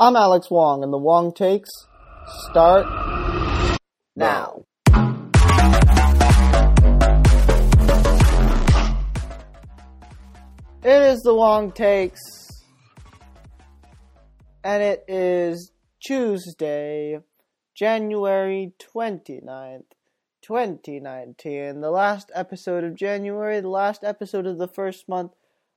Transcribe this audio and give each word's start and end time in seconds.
I'm 0.00 0.14
Alex 0.14 0.48
Wong, 0.48 0.84
and 0.84 0.92
the 0.92 0.96
Wong 0.96 1.32
takes 1.32 1.68
start 2.48 2.86
now. 4.14 4.62
It 10.84 11.02
is 11.02 11.18
the 11.22 11.34
Wong 11.34 11.72
takes, 11.72 12.20
and 14.62 14.84
it 14.84 15.04
is 15.08 15.72
Tuesday, 16.00 17.18
January 17.74 18.74
29th, 18.78 19.82
2019, 20.42 21.80
the 21.80 21.90
last 21.90 22.30
episode 22.36 22.84
of 22.84 22.94
January, 22.94 23.60
the 23.60 23.68
last 23.68 24.04
episode 24.04 24.46
of 24.46 24.58
the 24.58 24.68
first 24.68 25.08
month 25.08 25.32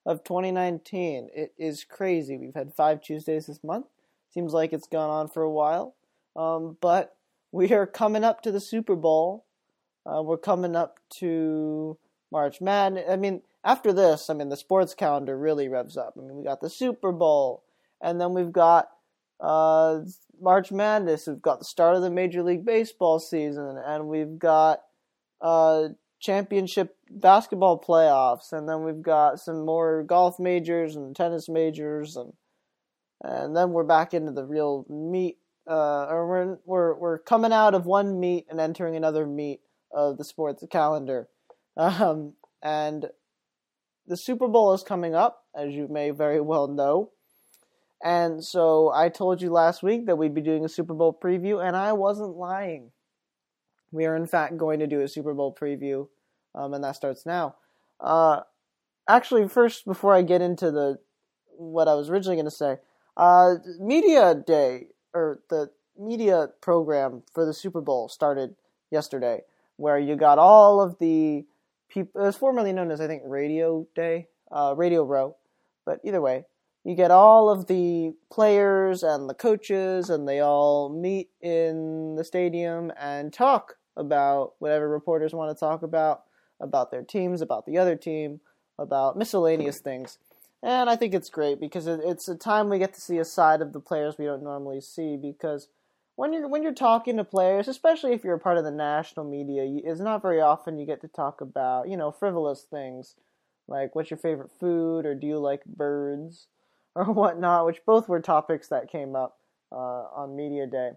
of 0.05 0.23
2019. 0.23 1.29
It 1.33 1.55
is 1.57 1.83
crazy. 1.83 2.37
We've 2.37 2.53
had 2.53 2.75
five 2.75 3.01
Tuesdays 3.01 3.47
this 3.47 3.63
month. 3.63 3.87
Seems 4.33 4.53
like 4.53 4.73
it's 4.73 4.87
gone 4.87 5.09
on 5.09 5.27
for 5.27 5.43
a 5.43 5.51
while. 5.51 5.95
Um, 6.35 6.77
but 6.81 7.15
we 7.51 7.73
are 7.73 7.85
coming 7.85 8.23
up 8.23 8.41
to 8.43 8.51
the 8.51 8.61
Super 8.61 8.95
Bowl. 8.95 9.45
Uh, 10.05 10.21
we're 10.23 10.37
coming 10.37 10.75
up 10.75 10.99
to 11.19 11.97
March 12.31 12.61
Madness. 12.61 13.05
I 13.09 13.17
mean, 13.17 13.41
after 13.63 13.93
this, 13.93 14.29
I 14.29 14.33
mean, 14.33 14.49
the 14.49 14.57
sports 14.57 14.93
calendar 14.93 15.37
really 15.37 15.67
revs 15.67 15.97
up. 15.97 16.15
I 16.17 16.21
mean, 16.21 16.37
we 16.37 16.43
got 16.43 16.61
the 16.61 16.69
Super 16.69 17.11
Bowl, 17.11 17.63
and 18.01 18.19
then 18.19 18.33
we've 18.33 18.51
got 18.51 18.89
uh, 19.39 19.99
March 20.41 20.71
Madness. 20.71 21.27
We've 21.27 21.41
got 21.41 21.59
the 21.59 21.65
start 21.65 21.95
of 21.95 22.01
the 22.01 22.09
Major 22.09 22.41
League 22.41 22.65
Baseball 22.65 23.19
season, 23.19 23.77
and 23.85 24.07
we've 24.07 24.39
got 24.39 24.81
uh, 25.41 25.89
championship 26.19 26.95
basketball 27.09 27.79
playoffs, 27.79 28.53
and 28.53 28.67
then 28.67 28.83
we've 28.83 29.01
got 29.01 29.39
some 29.39 29.65
more 29.65 30.03
golf 30.03 30.39
majors 30.39 30.95
and 30.95 31.15
tennis 31.15 31.49
majors, 31.49 32.15
and 32.15 32.33
and 33.21 33.55
then 33.55 33.71
we're 33.71 33.83
back 33.83 34.13
into 34.13 34.31
the 34.31 34.45
real 34.45 34.85
meat. 34.89 35.37
Uh, 35.69 36.07
or 36.09 36.27
we're 36.27 36.57
we're 36.65 36.95
we're 36.95 37.19
coming 37.19 37.53
out 37.53 37.75
of 37.75 37.85
one 37.85 38.19
meet 38.19 38.47
and 38.49 38.59
entering 38.59 38.95
another 38.95 39.27
meet 39.27 39.61
of 39.93 40.17
the 40.17 40.23
sports 40.23 40.63
calendar, 40.71 41.27
um, 41.77 42.33
and 42.63 43.05
the 44.07 44.17
Super 44.17 44.47
Bowl 44.47 44.73
is 44.73 44.83
coming 44.83 45.13
up, 45.13 45.45
as 45.55 45.73
you 45.73 45.87
may 45.87 46.09
very 46.09 46.41
well 46.41 46.67
know. 46.67 47.11
And 48.03 48.43
so 48.43 48.91
I 48.93 49.09
told 49.09 49.41
you 49.41 49.51
last 49.51 49.83
week 49.83 50.07
that 50.07 50.17
we'd 50.17 50.33
be 50.33 50.41
doing 50.41 50.65
a 50.65 50.69
Super 50.69 50.95
Bowl 50.95 51.17
preview, 51.23 51.65
and 51.65 51.75
I 51.75 51.93
wasn't 51.93 52.35
lying. 52.35 52.91
We 53.91 54.05
are 54.05 54.15
in 54.15 54.25
fact 54.25 54.57
going 54.57 54.79
to 54.79 54.87
do 54.87 55.01
a 55.01 55.07
Super 55.07 55.33
Bowl 55.33 55.55
preview, 55.59 56.07
um, 56.55 56.73
and 56.73 56.83
that 56.83 56.95
starts 56.95 57.25
now. 57.25 57.55
Uh, 57.99 58.41
actually, 59.07 59.47
first 59.47 59.85
before 59.85 60.15
I 60.15 60.23
get 60.23 60.41
into 60.41 60.71
the 60.71 60.97
what 61.57 61.87
I 61.87 61.93
was 61.93 62.09
originally 62.09 62.37
going 62.37 62.45
to 62.45 62.51
say, 62.51 62.77
uh, 63.17 63.55
media 63.79 64.35
day 64.35 64.87
or 65.13 65.39
the 65.49 65.71
media 65.97 66.49
program 66.61 67.23
for 67.33 67.45
the 67.45 67.53
Super 67.53 67.81
Bowl 67.81 68.09
started 68.09 68.55
yesterday, 68.89 69.41
where 69.77 69.99
you 69.99 70.15
got 70.15 70.39
all 70.39 70.81
of 70.81 70.97
the 70.99 71.45
people. 71.89 72.21
It 72.21 72.25
was 72.25 72.37
formerly 72.37 72.73
known 72.73 72.91
as 72.91 73.01
I 73.01 73.07
think 73.07 73.23
Radio 73.25 73.87
Day, 73.95 74.27
uh, 74.51 74.73
Radio 74.77 75.03
Row, 75.03 75.35
but 75.85 75.99
either 76.03 76.21
way, 76.21 76.45
you 76.83 76.95
get 76.95 77.11
all 77.11 77.49
of 77.49 77.67
the 77.67 78.13
players 78.31 79.03
and 79.03 79.29
the 79.29 79.35
coaches, 79.35 80.09
and 80.09 80.27
they 80.27 80.39
all 80.39 80.89
meet 80.89 81.29
in 81.41 82.15
the 82.15 82.23
stadium 82.23 82.91
and 82.99 83.31
talk 83.31 83.75
about 83.95 84.53
whatever 84.59 84.89
reporters 84.89 85.33
want 85.33 85.55
to 85.55 85.59
talk 85.59 85.83
about, 85.83 86.23
about 86.59 86.89
their 86.89 87.03
teams, 87.03 87.41
about 87.41 87.65
the 87.65 87.77
other 87.77 87.95
team, 87.95 88.39
about 88.79 89.17
miscellaneous 89.17 89.79
things. 89.79 90.17
And 90.63 90.89
I 90.89 90.95
think 90.95 91.13
it's 91.13 91.29
great 91.29 91.59
because 91.59 91.87
it's 91.87 92.27
a 92.27 92.35
time 92.35 92.69
we 92.69 92.77
get 92.77 92.93
to 92.93 93.01
see 93.01 93.17
a 93.17 93.25
side 93.25 93.61
of 93.61 93.73
the 93.73 93.79
players 93.79 94.17
we 94.17 94.25
don't 94.25 94.43
normally 94.43 94.79
see. 94.79 95.17
Because 95.17 95.69
when 96.15 96.33
you're 96.33 96.47
when 96.47 96.61
you're 96.61 96.73
talking 96.73 97.17
to 97.17 97.23
players, 97.23 97.67
especially 97.67 98.13
if 98.13 98.23
you're 98.23 98.35
a 98.35 98.39
part 98.39 98.57
of 98.57 98.63
the 98.63 98.71
national 98.71 99.25
media, 99.25 99.63
it's 99.83 99.99
not 99.99 100.21
very 100.21 100.39
often 100.39 100.77
you 100.77 100.85
get 100.85 101.01
to 101.01 101.07
talk 101.07 101.41
about 101.41 101.89
you 101.89 101.97
know 101.97 102.11
frivolous 102.11 102.61
things 102.61 103.15
like 103.67 103.95
what's 103.95 104.11
your 104.11 104.17
favorite 104.17 104.51
food 104.59 105.05
or 105.05 105.15
do 105.15 105.25
you 105.25 105.39
like 105.39 105.63
birds 105.65 106.47
or 106.95 107.05
whatnot, 107.05 107.65
which 107.65 107.85
both 107.85 108.09
were 108.09 108.19
topics 108.19 108.67
that 108.67 108.91
came 108.91 109.15
up 109.15 109.37
uh, 109.71 110.05
on 110.13 110.35
media 110.35 110.67
day. 110.67 110.91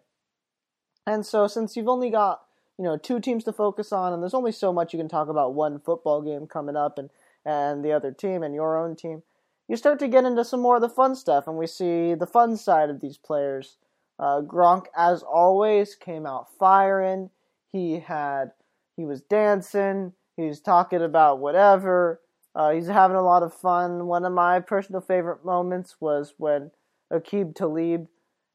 And 1.07 1.25
so 1.25 1.47
since 1.47 1.77
you've 1.77 1.89
only 1.89 2.11
got 2.11 2.43
you 2.79 2.85
know 2.85 2.97
two 2.97 3.21
teams 3.21 3.45
to 3.45 3.53
focus 3.53 3.93
on, 3.93 4.13
and 4.13 4.23
there's 4.23 4.35
only 4.35 4.53
so 4.53 4.73
much 4.73 4.93
you 4.93 4.99
can 4.99 5.09
talk 5.09 5.29
about 5.29 5.55
one 5.55 5.79
football 5.79 6.21
game 6.21 6.47
coming 6.47 6.77
up 6.77 6.99
and 6.99 7.11
and 7.47 7.85
the 7.85 7.93
other 7.93 8.11
team 8.11 8.43
and 8.43 8.55
your 8.55 8.77
own 8.77 8.97
team, 8.97 9.23
you 9.69 9.77
start 9.77 9.99
to 10.01 10.09
get 10.09 10.25
into 10.25 10.45
some 10.45 10.61
more 10.61 10.77
of 10.77 10.83
the 10.83 10.89
fun 10.89 11.15
stuff, 11.15 11.47
and 11.47 11.57
we 11.57 11.67
see 11.67 12.15
the 12.15 12.27
fun 12.27 12.57
side 12.57 12.91
of 12.91 13.01
these 13.01 13.17
players. 13.17 13.79
Uh, 14.19 14.41
Gronk, 14.43 14.87
as 14.97 15.23
always, 15.23 15.95
came 15.95 16.27
out 16.27 16.49
firing. 16.59 17.31
He 17.73 17.99
had 18.01 18.53
he 18.97 19.05
was 19.05 19.23
dancing. 19.23 20.13
He 20.37 20.47
was 20.47 20.61
talking 20.61 21.03
about 21.03 21.41
whatever. 21.41 22.21
Uh, 22.55 22.71
he's 22.71 22.87
having 22.87 23.17
a 23.17 23.23
lot 23.23 23.43
of 23.43 23.53
fun. 23.53 24.07
One 24.07 24.25
of 24.25 24.33
my 24.33 24.61
personal 24.61 25.01
favorite 25.01 25.45
moments 25.45 25.97
was 26.01 26.35
when 26.39 26.71
Aqib 27.13 27.55
Talib 27.57 28.07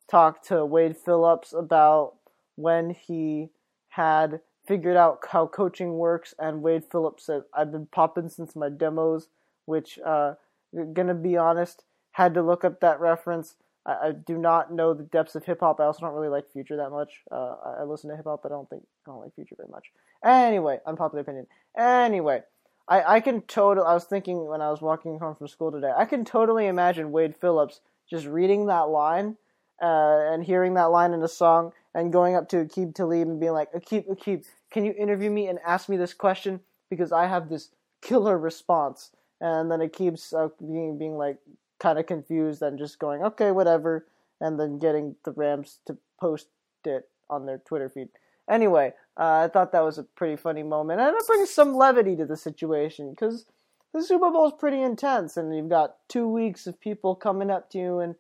talked 0.10 0.48
to 0.48 0.66
Wade 0.66 0.96
Phillips 0.96 1.54
about 1.54 2.14
when 2.56 2.92
he 2.92 3.50
had 3.90 4.40
figured 4.66 4.96
out 4.96 5.20
how 5.30 5.48
coaching 5.48 5.94
works, 5.98 6.34
and 6.40 6.62
Wade 6.62 6.86
Phillips 6.86 7.26
said, 7.26 7.44
"I've 7.54 7.72
been 7.72 7.88
popping 7.88 8.30
since 8.30 8.56
my 8.56 8.70
demos," 8.70 9.28
which, 9.66 10.00
uh, 10.00 10.36
gonna 10.94 11.16
be 11.16 11.38
honest, 11.38 11.84
had 12.12 12.34
to 12.34 12.42
look 12.42 12.64
up 12.64 12.80
that 12.82 13.00
reference. 13.00 13.56
I, 13.86 13.92
I 13.92 14.12
do 14.12 14.38
not 14.38 14.74
know 14.74 14.94
the 14.94 15.04
depths 15.04 15.36
of 15.36 15.46
hip 15.46 15.60
hop. 15.62 15.80
I 15.80 15.86
also 15.86 16.02
don't 16.02 16.14
really 16.14 16.30
like 16.30 16.52
Future 16.52 16.78
that 16.78 16.90
much. 16.90 17.22
Uh, 17.32 17.56
I, 17.80 17.84
listen 17.84 18.10
to 18.10 18.16
hip 18.16 18.26
hop, 18.26 18.42
but 18.44 18.52
I 18.52 18.56
don't 18.56 18.70
think 18.70 18.84
I 19.08 19.12
don't 19.12 19.22
like 19.22 19.36
Future 19.36 19.56
very 19.58 19.70
much. 19.70 19.88
Anyway, 20.24 20.80
unpopular 20.86 21.22
opinion. 21.22 21.48
Anyway, 21.78 22.42
I 22.88 23.16
I 23.16 23.20
can 23.20 23.42
totally. 23.42 23.88
I 23.88 23.94
was 23.94 24.06
thinking 24.06 24.48
when 24.48 24.62
I 24.62 24.70
was 24.70 24.82
walking 24.82 25.20
home 25.20 25.36
from 25.36 25.48
school 25.48 25.72
today. 25.72 25.92
I 25.96 26.06
can 26.06 26.26
totally 26.26 26.68
imagine 26.68 27.12
Wade 27.12 27.36
Phillips 27.36 27.82
just 28.10 28.26
reading 28.26 28.66
that 28.66 28.90
line 28.90 29.38
uh, 29.82 30.34
and 30.34 30.44
hearing 30.44 30.74
that 30.76 30.92
line 30.92 31.14
in 31.14 31.22
a 31.24 31.28
song 31.28 31.72
and 31.94 32.12
going 32.12 32.36
up 32.36 32.50
to 32.50 32.66
Aqib 32.66 32.96
Talib 32.96 33.28
and 33.28 33.40
being 33.40 33.54
like, 33.54 33.72
Aqib, 33.74 34.08
Aqib, 34.08 34.46
can 34.72 34.86
you 34.86 34.94
interview 34.98 35.30
me 35.30 35.48
and 35.48 35.60
ask 35.66 35.90
me 35.90 35.98
this 35.98 36.14
question 36.14 36.60
because 36.90 37.12
I 37.12 37.28
have 37.28 37.50
this 37.50 37.70
killer 38.02 38.38
response. 38.38 39.12
And 39.42 39.72
then 39.72 39.80
Aqib's 39.80 40.34
uh, 40.34 40.50
being 40.60 40.98
being 40.98 41.18
like 41.18 41.38
kind 41.80 41.98
of 41.98 42.06
confused 42.06 42.62
and 42.62 42.78
just 42.78 43.00
going, 43.00 43.24
okay, 43.24 43.52
whatever, 43.52 44.06
and 44.42 44.60
then 44.60 44.78
getting 44.78 45.16
the 45.24 45.32
Rams 45.32 45.80
to 45.88 45.98
post 46.20 46.48
it 46.86 47.10
on 47.30 47.46
their 47.46 47.60
Twitter 47.60 47.90
feed. 47.90 48.10
Anyway, 48.50 48.94
uh, 49.18 49.44
I 49.46 49.48
thought 49.48 49.72
that 49.72 49.84
was 49.84 49.98
a 49.98 50.04
pretty 50.04 50.36
funny 50.36 50.64
moment, 50.64 51.00
and 51.00 51.16
it 51.16 51.28
brings 51.28 51.50
some 51.50 51.76
levity 51.76 52.16
to 52.16 52.26
the 52.26 52.38
situation 52.38 53.12
because 53.12 53.46
the 53.94 54.04
Super 54.04 54.30
Bowl 54.32 54.48
is 54.48 54.54
pretty 54.58 54.82
intense, 54.82 55.38
and 55.38 55.56
you've 55.56 55.70
got 55.70 55.98
two 56.08 56.28
weeks 56.28 56.68
of 56.68 56.80
people 56.80 57.16
coming 57.16 57.50
up 57.50 57.70
to 57.72 57.78
you 57.78 58.00
and 58.00 58.16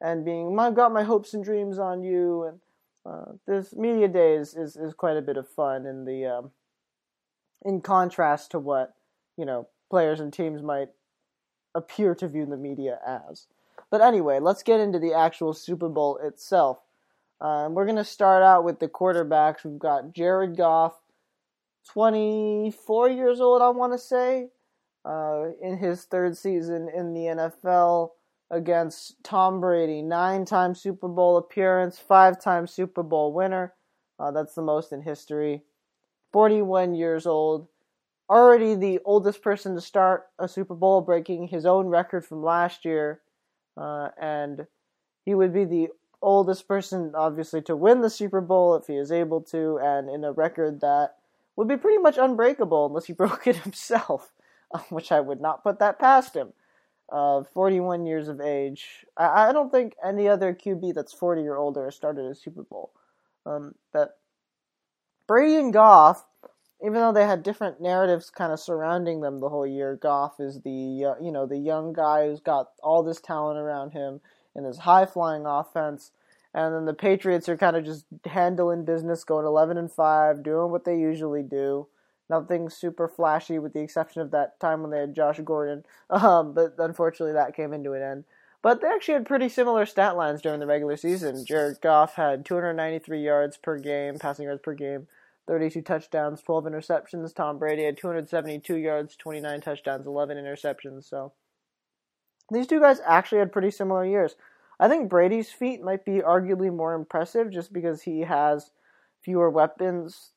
and 0.00 0.26
being, 0.26 0.58
I've 0.58 0.74
got 0.74 0.92
my 0.92 1.04
hopes 1.04 1.32
and 1.32 1.42
dreams 1.42 1.78
on 1.78 2.02
you, 2.02 2.44
and 2.44 2.60
uh, 3.06 3.32
this 3.46 3.74
media 3.74 4.08
day 4.08 4.34
is, 4.34 4.54
is, 4.54 4.76
is 4.76 4.92
quite 4.92 5.16
a 5.16 5.22
bit 5.22 5.38
of 5.38 5.48
fun 5.48 5.86
in 5.86 6.04
the 6.04 6.26
um, 6.26 6.50
in 7.64 7.80
contrast 7.80 8.50
to 8.50 8.58
what 8.58 8.94
you 9.36 9.44
know 9.44 9.68
players 9.90 10.20
and 10.20 10.32
teams 10.32 10.62
might 10.62 10.88
appear 11.74 12.14
to 12.14 12.28
view 12.28 12.46
the 12.46 12.56
media 12.56 12.98
as. 13.06 13.46
But 13.90 14.00
anyway, 14.00 14.40
let's 14.40 14.62
get 14.62 14.80
into 14.80 14.98
the 14.98 15.12
actual 15.12 15.52
Super 15.52 15.88
Bowl 15.88 16.18
itself. 16.22 16.78
Um, 17.40 17.74
we're 17.74 17.84
going 17.84 17.96
to 17.96 18.04
start 18.04 18.42
out 18.42 18.64
with 18.64 18.80
the 18.80 18.88
quarterbacks. 18.88 19.64
We've 19.64 19.78
got 19.78 20.12
Jared 20.12 20.56
Goff, 20.56 20.94
24 21.92 23.10
years 23.10 23.40
old, 23.40 23.62
I 23.62 23.68
want 23.70 23.92
to 23.92 23.98
say, 23.98 24.48
uh, 25.04 25.46
in 25.62 25.76
his 25.76 26.04
third 26.04 26.36
season 26.36 26.88
in 26.94 27.12
the 27.12 27.20
NFL 27.20 28.10
against 28.50 29.22
Tom 29.22 29.60
Brady, 29.60 30.02
nine 30.02 30.44
time 30.44 30.74
Super 30.74 31.08
Bowl 31.08 31.36
appearance, 31.36 31.98
five 31.98 32.40
time 32.40 32.66
Super 32.66 33.02
Bowl 33.02 33.32
winner. 33.32 33.74
Uh, 34.18 34.30
that's 34.30 34.54
the 34.54 34.62
most 34.62 34.92
in 34.92 35.02
history. 35.02 35.62
41 36.32 36.94
years 36.94 37.26
old, 37.26 37.68
already 38.28 38.74
the 38.74 39.00
oldest 39.04 39.42
person 39.42 39.74
to 39.74 39.80
start 39.80 40.26
a 40.38 40.48
Super 40.48 40.74
Bowl, 40.74 41.00
breaking 41.00 41.48
his 41.48 41.66
own 41.66 41.86
record 41.86 42.24
from 42.24 42.42
last 42.42 42.84
year. 42.84 43.20
Uh, 43.76 44.08
and 44.20 44.66
he 45.24 45.34
would 45.34 45.52
be 45.52 45.64
the 45.64 45.88
oldest 46.22 46.66
person, 46.66 47.12
obviously, 47.14 47.62
to 47.62 47.76
win 47.76 48.00
the 48.00 48.10
Super 48.10 48.40
Bowl 48.40 48.74
if 48.74 48.86
he 48.86 48.96
is 48.96 49.12
able 49.12 49.40
to, 49.42 49.78
and 49.78 50.08
in 50.08 50.24
a 50.24 50.32
record 50.32 50.80
that 50.80 51.16
would 51.56 51.68
be 51.68 51.76
pretty 51.76 51.98
much 51.98 52.18
unbreakable 52.18 52.86
unless 52.86 53.06
he 53.06 53.12
broke 53.14 53.46
it 53.46 53.56
himself, 53.56 54.32
which 54.88 55.12
I 55.12 55.20
would 55.20 55.40
not 55.40 55.62
put 55.62 55.78
that 55.78 55.98
past 55.98 56.34
him 56.34 56.52
uh, 57.10 57.44
41 57.54 58.06
years 58.06 58.28
of 58.28 58.40
age. 58.40 59.06
I, 59.16 59.48
I 59.48 59.52
don't 59.52 59.70
think 59.70 59.94
any 60.04 60.28
other 60.28 60.54
QB 60.54 60.94
that's 60.94 61.12
40 61.12 61.46
or 61.46 61.56
older 61.56 61.84
has 61.84 61.94
started 61.94 62.26
a 62.26 62.34
Super 62.34 62.62
Bowl. 62.62 62.92
Um, 63.44 63.74
but 63.92 64.18
Brady 65.26 65.56
and 65.56 65.72
Goff, 65.72 66.24
even 66.82 66.94
though 66.94 67.12
they 67.12 67.26
had 67.26 67.42
different 67.42 67.80
narratives 67.80 68.30
kind 68.30 68.52
of 68.52 68.60
surrounding 68.60 69.20
them 69.20 69.40
the 69.40 69.48
whole 69.48 69.66
year, 69.66 69.96
Goff 69.96 70.40
is 70.40 70.60
the 70.60 71.04
uh, 71.04 71.22
you 71.22 71.32
know 71.32 71.46
the 71.46 71.58
young 71.58 71.92
guy 71.92 72.26
who's 72.26 72.40
got 72.40 72.70
all 72.82 73.02
this 73.02 73.20
talent 73.20 73.58
around 73.58 73.90
him, 73.90 74.20
in 74.56 74.64
this 74.64 74.78
high 74.78 75.06
flying 75.06 75.46
offense. 75.46 76.10
And 76.54 76.74
then 76.74 76.86
the 76.86 76.94
Patriots 76.94 77.48
are 77.48 77.56
kind 77.56 77.76
of 77.76 77.84
just 77.84 78.06
handling 78.24 78.86
business, 78.86 79.24
going 79.24 79.44
11 79.44 79.76
and 79.76 79.92
5, 79.92 80.42
doing 80.42 80.70
what 80.70 80.86
they 80.86 80.98
usually 80.98 81.42
do. 81.42 81.86
Nothing 82.30 82.70
super 82.70 83.06
flashy, 83.06 83.58
with 83.58 83.74
the 83.74 83.82
exception 83.82 84.22
of 84.22 84.30
that 84.30 84.58
time 84.58 84.80
when 84.80 84.90
they 84.90 84.98
had 84.98 85.14
Josh 85.14 85.38
Gordon. 85.44 85.84
Um, 86.08 86.54
but 86.54 86.76
unfortunately, 86.78 87.34
that 87.34 87.54
came 87.54 87.72
into 87.72 87.92
an 87.92 88.02
end. 88.02 88.24
But 88.62 88.80
they 88.80 88.86
actually 88.88 89.14
had 89.14 89.26
pretty 89.26 89.48
similar 89.48 89.84
stat 89.84 90.16
lines 90.16 90.40
during 90.40 90.60
the 90.60 90.66
regular 90.66 90.96
season. 90.96 91.44
Jared 91.44 91.80
Goff 91.80 92.14
had 92.14 92.44
293 92.44 93.20
yards 93.20 93.56
per 93.56 93.78
game, 93.78 94.18
passing 94.18 94.46
yards 94.46 94.62
per 94.62 94.74
game, 94.74 95.08
32 95.46 95.82
touchdowns, 95.82 96.42
12 96.42 96.64
interceptions. 96.64 97.34
Tom 97.34 97.58
Brady 97.58 97.84
had 97.84 97.96
272 97.96 98.76
yards, 98.76 99.16
29 99.16 99.60
touchdowns, 99.60 100.06
11 100.06 100.36
interceptions. 100.36 101.08
So 101.08 101.32
these 102.50 102.66
two 102.66 102.80
guys 102.80 103.00
actually 103.06 103.38
had 103.38 103.52
pretty 103.52 103.70
similar 103.70 104.04
years. 104.04 104.36
I 104.78 104.88
think 104.88 105.08
Brady's 105.08 105.50
feat 105.50 105.82
might 105.82 106.04
be 106.04 106.20
arguably 106.20 106.74
more 106.74 106.94
impressive 106.94 107.50
just 107.50 107.72
because 107.72 108.02
he 108.02 108.20
has 108.20 108.70
fewer 109.22 109.48
weapons, 109.50 110.32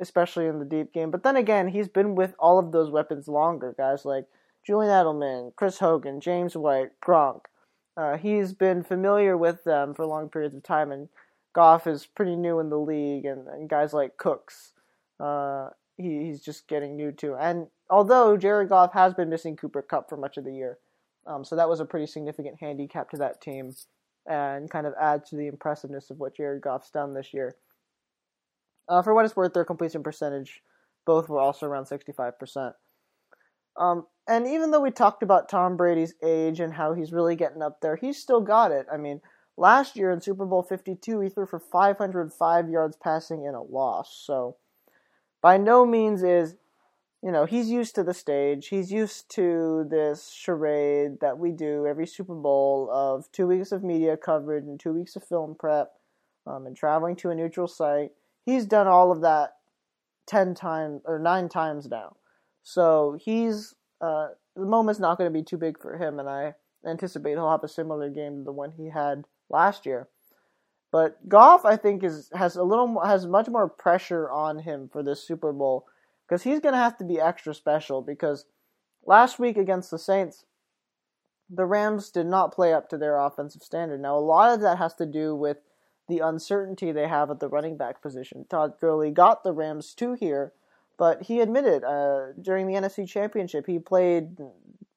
especially 0.00 0.46
in 0.46 0.58
the 0.58 0.64
deep 0.64 0.92
game. 0.92 1.10
But 1.10 1.22
then 1.22 1.36
again, 1.36 1.68
he's 1.68 1.88
been 1.88 2.14
with 2.14 2.34
all 2.38 2.58
of 2.58 2.72
those 2.72 2.90
weapons 2.90 3.26
longer, 3.28 3.74
guys 3.76 4.04
like 4.04 4.26
Julian 4.64 4.92
Edelman, 4.92 5.54
Chris 5.56 5.78
Hogan, 5.78 6.20
James 6.20 6.56
White, 6.56 6.90
Gronk. 7.04 7.40
Uh, 7.96 8.16
he's 8.16 8.52
been 8.52 8.82
familiar 8.82 9.36
with 9.36 9.62
them 9.64 9.94
for 9.94 10.06
long 10.06 10.28
periods 10.28 10.54
of 10.54 10.62
time, 10.62 10.90
and 10.90 11.08
Goff 11.54 11.86
is 11.86 12.06
pretty 12.06 12.36
new 12.36 12.58
in 12.60 12.68
the 12.68 12.78
league, 12.78 13.24
and, 13.24 13.48
and 13.48 13.68
guys 13.68 13.92
like 13.92 14.16
Cooks, 14.18 14.72
uh, 15.18 15.70
he, 15.96 16.26
he's 16.26 16.42
just 16.42 16.68
getting 16.68 16.96
new 16.96 17.12
to. 17.12 17.34
And 17.36 17.68
although 17.88 18.36
Jared 18.36 18.68
Goff 18.68 18.92
has 18.92 19.14
been 19.14 19.30
missing 19.30 19.56
Cooper 19.56 19.80
Kupp 19.80 20.08
for 20.08 20.16
much 20.16 20.36
of 20.36 20.44
the 20.44 20.52
year, 20.52 20.78
um, 21.26 21.44
so 21.44 21.56
that 21.56 21.68
was 21.68 21.80
a 21.80 21.86
pretty 21.86 22.06
significant 22.06 22.56
handicap 22.60 23.10
to 23.10 23.16
that 23.18 23.40
team, 23.40 23.72
and 24.26 24.70
kind 24.70 24.86
of 24.86 24.94
adds 25.00 25.30
to 25.30 25.36
the 25.36 25.46
impressiveness 25.46 26.10
of 26.10 26.18
what 26.18 26.36
Jared 26.36 26.62
Goff's 26.62 26.90
done 26.90 27.14
this 27.14 27.32
year. 27.32 27.56
Uh, 28.88 29.00
for 29.00 29.14
what 29.14 29.24
it's 29.24 29.36
worth, 29.36 29.54
their 29.54 29.64
completion 29.64 30.02
percentage, 30.02 30.60
both 31.06 31.28
were 31.28 31.40
also 31.40 31.66
around 31.66 31.84
65%. 31.84 32.74
Um, 33.76 34.06
and 34.28 34.46
even 34.46 34.70
though 34.70 34.80
we 34.80 34.90
talked 34.90 35.22
about 35.22 35.48
Tom 35.48 35.76
Brady's 35.76 36.14
age 36.22 36.60
and 36.60 36.72
how 36.72 36.94
he's 36.94 37.12
really 37.12 37.36
getting 37.36 37.62
up 37.62 37.80
there, 37.80 37.96
he's 37.96 38.20
still 38.20 38.40
got 38.40 38.72
it. 38.72 38.86
I 38.92 38.96
mean, 38.96 39.20
last 39.56 39.96
year 39.96 40.10
in 40.10 40.20
Super 40.20 40.46
Bowl 40.46 40.62
52, 40.62 41.20
he 41.20 41.28
threw 41.28 41.46
for 41.46 41.58
505 41.58 42.68
yards 42.68 42.96
passing 42.96 43.44
in 43.44 43.54
a 43.54 43.62
loss. 43.62 44.22
So, 44.24 44.56
by 45.42 45.56
no 45.56 45.84
means 45.84 46.22
is, 46.22 46.56
you 47.22 47.30
know, 47.30 47.44
he's 47.46 47.70
used 47.70 47.94
to 47.94 48.02
the 48.02 48.14
stage. 48.14 48.68
He's 48.68 48.92
used 48.92 49.30
to 49.34 49.86
this 49.90 50.30
charade 50.30 51.20
that 51.20 51.38
we 51.38 51.52
do 51.52 51.86
every 51.86 52.06
Super 52.06 52.34
Bowl 52.34 52.90
of 52.92 53.30
two 53.32 53.46
weeks 53.46 53.72
of 53.72 53.82
media 53.82 54.16
coverage 54.16 54.64
and 54.64 54.78
two 54.78 54.92
weeks 54.92 55.16
of 55.16 55.24
film 55.24 55.54
prep 55.58 55.92
um, 56.46 56.66
and 56.66 56.76
traveling 56.76 57.16
to 57.16 57.30
a 57.30 57.34
neutral 57.34 57.68
site. 57.68 58.10
He's 58.44 58.66
done 58.66 58.86
all 58.86 59.10
of 59.10 59.22
that 59.22 59.54
10 60.26 60.54
times 60.54 61.02
or 61.04 61.18
9 61.18 61.48
times 61.48 61.88
now. 61.88 62.16
So 62.62 63.18
he's 63.20 63.74
uh, 64.00 64.28
the 64.56 64.64
moment's 64.64 65.00
not 65.00 65.18
going 65.18 65.30
to 65.30 65.38
be 65.38 65.44
too 65.44 65.56
big 65.56 65.80
for 65.80 65.96
him, 65.96 66.18
and 66.18 66.28
I 66.28 66.54
anticipate 66.86 67.32
he'll 67.32 67.50
have 67.50 67.64
a 67.64 67.68
similar 67.68 68.10
game 68.10 68.38
to 68.38 68.44
the 68.44 68.52
one 68.52 68.72
he 68.72 68.90
had 68.90 69.24
last 69.50 69.86
year. 69.86 70.08
But 70.92 71.28
Goff, 71.28 71.64
I 71.64 71.76
think, 71.76 72.04
is 72.04 72.30
has 72.34 72.56
a 72.56 72.62
little 72.62 73.00
has 73.00 73.26
much 73.26 73.48
more 73.48 73.68
pressure 73.68 74.30
on 74.30 74.60
him 74.60 74.88
for 74.92 75.02
this 75.02 75.26
Super 75.26 75.52
Bowl 75.52 75.86
because 76.26 76.42
he's 76.42 76.60
going 76.60 76.72
to 76.72 76.78
have 76.78 76.96
to 76.98 77.04
be 77.04 77.20
extra 77.20 77.54
special. 77.54 78.00
Because 78.00 78.44
last 79.04 79.38
week 79.38 79.56
against 79.56 79.90
the 79.90 79.98
Saints, 79.98 80.44
the 81.50 81.66
Rams 81.66 82.10
did 82.10 82.26
not 82.26 82.54
play 82.54 82.72
up 82.72 82.88
to 82.90 82.98
their 82.98 83.18
offensive 83.18 83.62
standard. 83.62 84.00
Now, 84.00 84.16
a 84.16 84.20
lot 84.20 84.54
of 84.54 84.60
that 84.60 84.78
has 84.78 84.94
to 84.94 85.06
do 85.06 85.34
with 85.34 85.58
the 86.08 86.20
uncertainty 86.20 86.92
they 86.92 87.08
have 87.08 87.30
at 87.30 87.40
the 87.40 87.48
running 87.48 87.76
back 87.76 88.00
position. 88.00 88.46
Todd 88.48 88.74
Gurley 88.80 89.10
got 89.10 89.42
the 89.42 89.52
Rams 89.52 89.94
to 89.94 90.14
here 90.14 90.52
but 90.96 91.22
he 91.22 91.40
admitted 91.40 91.84
uh, 91.84 92.32
during 92.40 92.66
the 92.66 92.74
NFC 92.74 93.08
Championship 93.08 93.66
he 93.66 93.78
played 93.78 94.36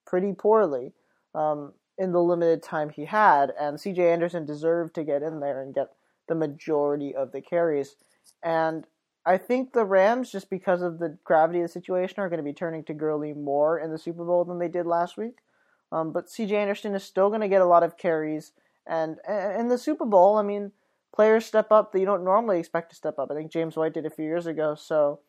pretty 0.06 0.34
poorly 0.34 0.94
um, 1.34 1.74
in 1.98 2.12
the 2.12 2.22
limited 2.22 2.62
time 2.62 2.90
he 2.90 3.06
had, 3.06 3.52
and 3.60 3.80
C.J. 3.80 4.12
Anderson 4.12 4.46
deserved 4.46 4.94
to 4.96 5.04
get 5.04 5.24
in 5.24 5.40
there 5.40 5.62
and 5.62 5.74
get 5.74 5.94
the 6.28 6.36
majority 6.36 7.16
of 7.16 7.32
the 7.32 7.42
carries. 7.42 7.96
And 8.44 8.86
I 9.26 9.38
think 9.38 9.74
the 9.74 9.86
Rams, 9.86 10.32
just 10.32 10.50
because 10.50 10.82
of 10.82 11.00
the 11.00 11.18
gravity 11.24 11.60
of 11.60 11.66
the 11.66 11.74
situation, 11.74 12.20
are 12.20 12.30
going 12.30 12.38
to 12.38 12.44
be 12.44 12.54
turning 12.54 12.84
to 12.86 12.94
Gurley 12.94 13.34
more 13.34 13.80
in 13.80 13.92
the 13.92 13.98
Super 13.98 14.24
Bowl 14.24 14.46
than 14.46 14.60
they 14.60 14.68
did 14.68 14.86
last 14.86 15.18
week. 15.18 15.38
Um, 15.92 16.12
but 16.12 16.30
C.J. 16.30 16.56
Anderson 16.56 16.94
is 16.94 17.04
still 17.04 17.30
going 17.30 17.42
to 17.42 17.48
get 17.48 17.62
a 17.62 17.66
lot 17.66 17.84
of 17.84 17.98
carries, 17.98 18.52
and 18.86 19.18
in 19.28 19.70
the 19.70 19.78
Super 19.78 20.06
Bowl, 20.06 20.38
I 20.38 20.44
mean, 20.44 20.72
players 21.14 21.46
step 21.46 21.72
up 21.72 21.92
that 21.92 22.00
you 22.00 22.06
don't 22.06 22.24
normally 22.24 22.60
expect 22.60 22.90
to 22.90 22.96
step 22.96 23.18
up. 23.18 23.32
I 23.32 23.36
think 23.36 23.52
James 23.52 23.76
White 23.76 23.94
did 23.94 24.06
a 24.06 24.10
few 24.10 24.26
years 24.26 24.46
ago, 24.46 24.76
so 24.76 25.20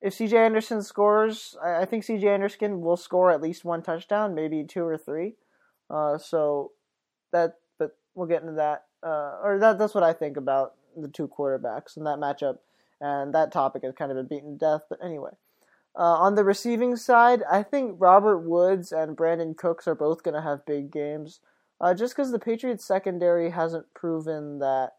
if 0.00 0.14
CJ 0.14 0.34
Anderson 0.34 0.82
scores, 0.82 1.56
I 1.62 1.84
think 1.84 2.04
CJ 2.04 2.24
Anderson 2.24 2.80
will 2.80 2.96
score 2.96 3.30
at 3.30 3.42
least 3.42 3.64
one 3.64 3.82
touchdown, 3.82 4.34
maybe 4.34 4.62
two 4.64 4.84
or 4.84 4.98
three. 4.98 5.34
Uh, 5.90 6.18
so 6.18 6.72
that, 7.32 7.54
but 7.78 7.96
we'll 8.14 8.28
get 8.28 8.42
into 8.42 8.54
that. 8.54 8.84
Uh, 9.02 9.38
or 9.42 9.58
that 9.60 9.78
that's 9.78 9.94
what 9.94 10.02
I 10.02 10.12
think 10.12 10.36
about 10.36 10.74
the 10.96 11.08
two 11.08 11.28
quarterbacks 11.28 11.96
and 11.96 12.06
that 12.06 12.18
matchup. 12.18 12.58
And 13.00 13.34
that 13.34 13.52
topic 13.52 13.82
has 13.84 13.94
kind 13.94 14.10
of 14.10 14.16
been 14.16 14.38
beaten 14.38 14.58
to 14.58 14.58
death. 14.58 14.82
But 14.88 15.04
anyway, 15.04 15.32
uh, 15.94 16.02
on 16.02 16.34
the 16.34 16.44
receiving 16.44 16.96
side, 16.96 17.42
I 17.50 17.62
think 17.62 17.96
Robert 17.98 18.38
Woods 18.38 18.90
and 18.90 19.16
Brandin 19.16 19.56
Cooks 19.56 19.86
are 19.86 19.94
both 19.94 20.22
going 20.22 20.34
to 20.34 20.42
have 20.42 20.66
big 20.66 20.90
games. 20.90 21.40
Uh, 21.80 21.92
just 21.92 22.16
because 22.16 22.32
the 22.32 22.38
Patriots 22.38 22.86
secondary 22.86 23.50
hasn't 23.50 23.92
proven 23.92 24.60
that 24.60 24.94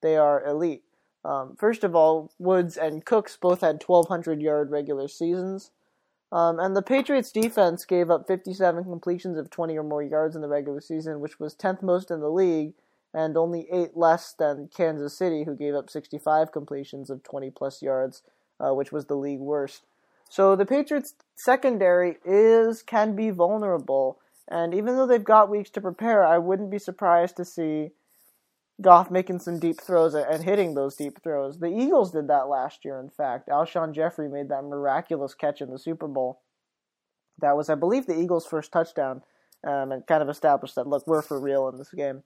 they 0.00 0.16
are 0.16 0.44
elite. 0.44 0.84
Um, 1.24 1.56
first 1.58 1.84
of 1.84 1.94
all, 1.94 2.32
Woods 2.38 2.76
and 2.76 3.04
Cooks 3.04 3.36
both 3.36 3.60
had 3.60 3.82
1,200 3.84 4.40
yard 4.40 4.70
regular 4.70 5.08
seasons. 5.08 5.72
Um, 6.32 6.60
and 6.60 6.76
the 6.76 6.82
Patriots 6.82 7.32
defense 7.32 7.84
gave 7.84 8.10
up 8.10 8.26
57 8.26 8.84
completions 8.84 9.36
of 9.36 9.50
20 9.50 9.76
or 9.76 9.82
more 9.82 10.02
yards 10.02 10.36
in 10.36 10.42
the 10.42 10.48
regular 10.48 10.80
season, 10.80 11.20
which 11.20 11.40
was 11.40 11.54
10th 11.54 11.82
most 11.82 12.10
in 12.10 12.20
the 12.20 12.30
league, 12.30 12.74
and 13.12 13.36
only 13.36 13.66
8 13.72 13.96
less 13.96 14.32
than 14.32 14.68
Kansas 14.74 15.16
City, 15.16 15.44
who 15.44 15.56
gave 15.56 15.74
up 15.74 15.90
65 15.90 16.52
completions 16.52 17.10
of 17.10 17.24
20 17.24 17.50
plus 17.50 17.82
yards, 17.82 18.22
uh, 18.60 18.72
which 18.72 18.92
was 18.92 19.06
the 19.06 19.16
league 19.16 19.40
worst. 19.40 19.82
So 20.28 20.54
the 20.54 20.66
Patriots 20.66 21.14
secondary 21.34 22.18
is 22.24 22.82
can 22.82 23.16
be 23.16 23.30
vulnerable, 23.30 24.20
and 24.46 24.72
even 24.72 24.94
though 24.94 25.06
they've 25.06 25.22
got 25.22 25.50
weeks 25.50 25.70
to 25.70 25.80
prepare, 25.80 26.24
I 26.24 26.38
wouldn't 26.38 26.70
be 26.70 26.78
surprised 26.78 27.36
to 27.36 27.44
see 27.44 27.90
Goff 28.80 29.10
making 29.10 29.40
some 29.40 29.58
deep 29.58 29.80
throws 29.80 30.14
and 30.14 30.42
hitting 30.42 30.74
those 30.74 30.96
deep 30.96 31.22
throws. 31.22 31.58
The 31.58 31.66
Eagles 31.66 32.12
did 32.12 32.28
that 32.28 32.48
last 32.48 32.84
year, 32.84 32.98
in 32.98 33.10
fact. 33.10 33.48
Alshon 33.48 33.94
Jeffery 33.94 34.28
made 34.28 34.48
that 34.48 34.64
miraculous 34.64 35.34
catch 35.34 35.60
in 35.60 35.70
the 35.70 35.78
Super 35.78 36.08
Bowl. 36.08 36.40
That 37.40 37.56
was, 37.56 37.68
I 37.70 37.74
believe, 37.74 38.06
the 38.06 38.18
Eagles' 38.18 38.46
first 38.46 38.72
touchdown, 38.72 39.22
um, 39.66 39.92
and 39.92 40.06
kind 40.06 40.22
of 40.22 40.28
established 40.28 40.74
that, 40.74 40.86
look, 40.86 41.06
we're 41.06 41.22
for 41.22 41.40
real 41.40 41.68
in 41.68 41.78
this 41.78 41.90
game. 41.90 42.22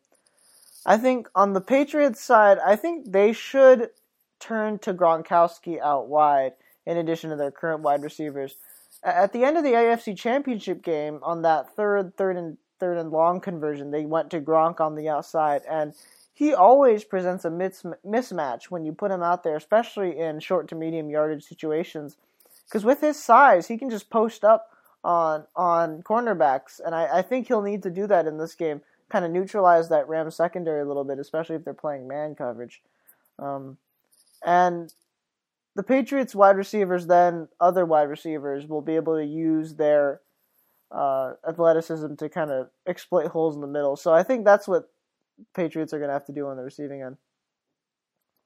I 0.86 0.96
think 0.96 1.28
on 1.34 1.52
the 1.52 1.60
Patriots 1.60 2.20
side, 2.20 2.58
I 2.58 2.76
think 2.76 3.12
they 3.12 3.32
should 3.32 3.90
turn 4.38 4.78
to 4.80 4.92
Gronkowski 4.92 5.80
out 5.80 6.08
wide 6.08 6.52
in 6.86 6.98
addition 6.98 7.30
to 7.30 7.36
their 7.36 7.50
current 7.50 7.82
wide 7.82 8.02
receivers. 8.02 8.56
At 9.02 9.32
the 9.32 9.44
end 9.44 9.56
of 9.56 9.64
the 9.64 9.72
AFC 9.72 10.16
Championship 10.16 10.82
game, 10.82 11.20
on 11.22 11.42
that 11.42 11.74
third, 11.74 12.16
third 12.16 12.36
and 12.36 12.58
third 12.78 12.98
and 12.98 13.10
long 13.10 13.40
conversion, 13.40 13.90
they 13.90 14.04
went 14.04 14.30
to 14.30 14.40
Gronk 14.40 14.80
on 14.80 14.94
the 14.94 15.08
outside, 15.08 15.62
and 15.68 15.94
he 16.34 16.52
always 16.52 17.04
presents 17.04 17.44
a 17.44 17.48
mismatch 17.48 18.64
when 18.64 18.84
you 18.84 18.92
put 18.92 19.12
him 19.12 19.22
out 19.22 19.44
there, 19.44 19.56
especially 19.56 20.18
in 20.18 20.40
short 20.40 20.66
to 20.68 20.74
medium 20.74 21.08
yardage 21.08 21.44
situations. 21.44 22.16
Because 22.68 22.84
with 22.84 23.00
his 23.00 23.22
size, 23.22 23.68
he 23.68 23.78
can 23.78 23.88
just 23.88 24.10
post 24.10 24.44
up 24.44 24.70
on 25.04 25.44
on 25.54 26.02
cornerbacks, 26.02 26.80
and 26.84 26.94
I, 26.94 27.18
I 27.18 27.22
think 27.22 27.46
he'll 27.46 27.62
need 27.62 27.84
to 27.84 27.90
do 27.90 28.08
that 28.08 28.26
in 28.26 28.38
this 28.38 28.54
game, 28.54 28.80
kind 29.08 29.24
of 29.24 29.30
neutralize 29.30 29.88
that 29.90 30.08
Rams 30.08 30.34
secondary 30.34 30.82
a 30.82 30.86
little 30.86 31.04
bit, 31.04 31.20
especially 31.20 31.56
if 31.56 31.64
they're 31.64 31.72
playing 31.72 32.08
man 32.08 32.34
coverage. 32.34 32.82
Um, 33.38 33.76
and 34.44 34.92
the 35.76 35.82
Patriots 35.82 36.34
wide 36.34 36.56
receivers, 36.56 37.06
then 37.06 37.48
other 37.60 37.84
wide 37.84 38.08
receivers, 38.08 38.66
will 38.66 38.82
be 38.82 38.96
able 38.96 39.16
to 39.16 39.24
use 39.24 39.74
their 39.74 40.20
uh, 40.90 41.34
athleticism 41.48 42.14
to 42.14 42.28
kind 42.28 42.50
of 42.50 42.70
exploit 42.86 43.28
holes 43.28 43.54
in 43.54 43.60
the 43.60 43.66
middle. 43.66 43.96
So 43.96 44.12
I 44.12 44.22
think 44.22 44.44
that's 44.44 44.66
what 44.66 44.90
Patriots 45.54 45.92
are 45.92 45.98
going 45.98 46.08
to 46.08 46.14
have 46.14 46.26
to 46.26 46.32
do 46.32 46.46
on 46.46 46.56
the 46.56 46.62
receiving 46.62 47.02
end. 47.02 47.16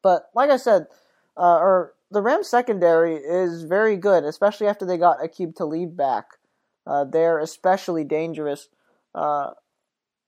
But 0.02 0.30
like 0.34 0.50
I 0.50 0.56
said, 0.56 0.86
uh, 1.36 1.58
or 1.58 1.94
the 2.10 2.22
Rams 2.22 2.48
secondary 2.48 3.16
is 3.16 3.62
very 3.64 3.96
good, 3.96 4.24
especially 4.24 4.66
after 4.66 4.86
they 4.86 4.96
got 4.96 5.20
Aqib 5.20 5.54
Talib 5.54 5.96
back. 5.96 6.26
Uh, 6.86 7.04
they're 7.04 7.38
especially 7.38 8.04
dangerous. 8.04 8.68
Uh, 9.14 9.50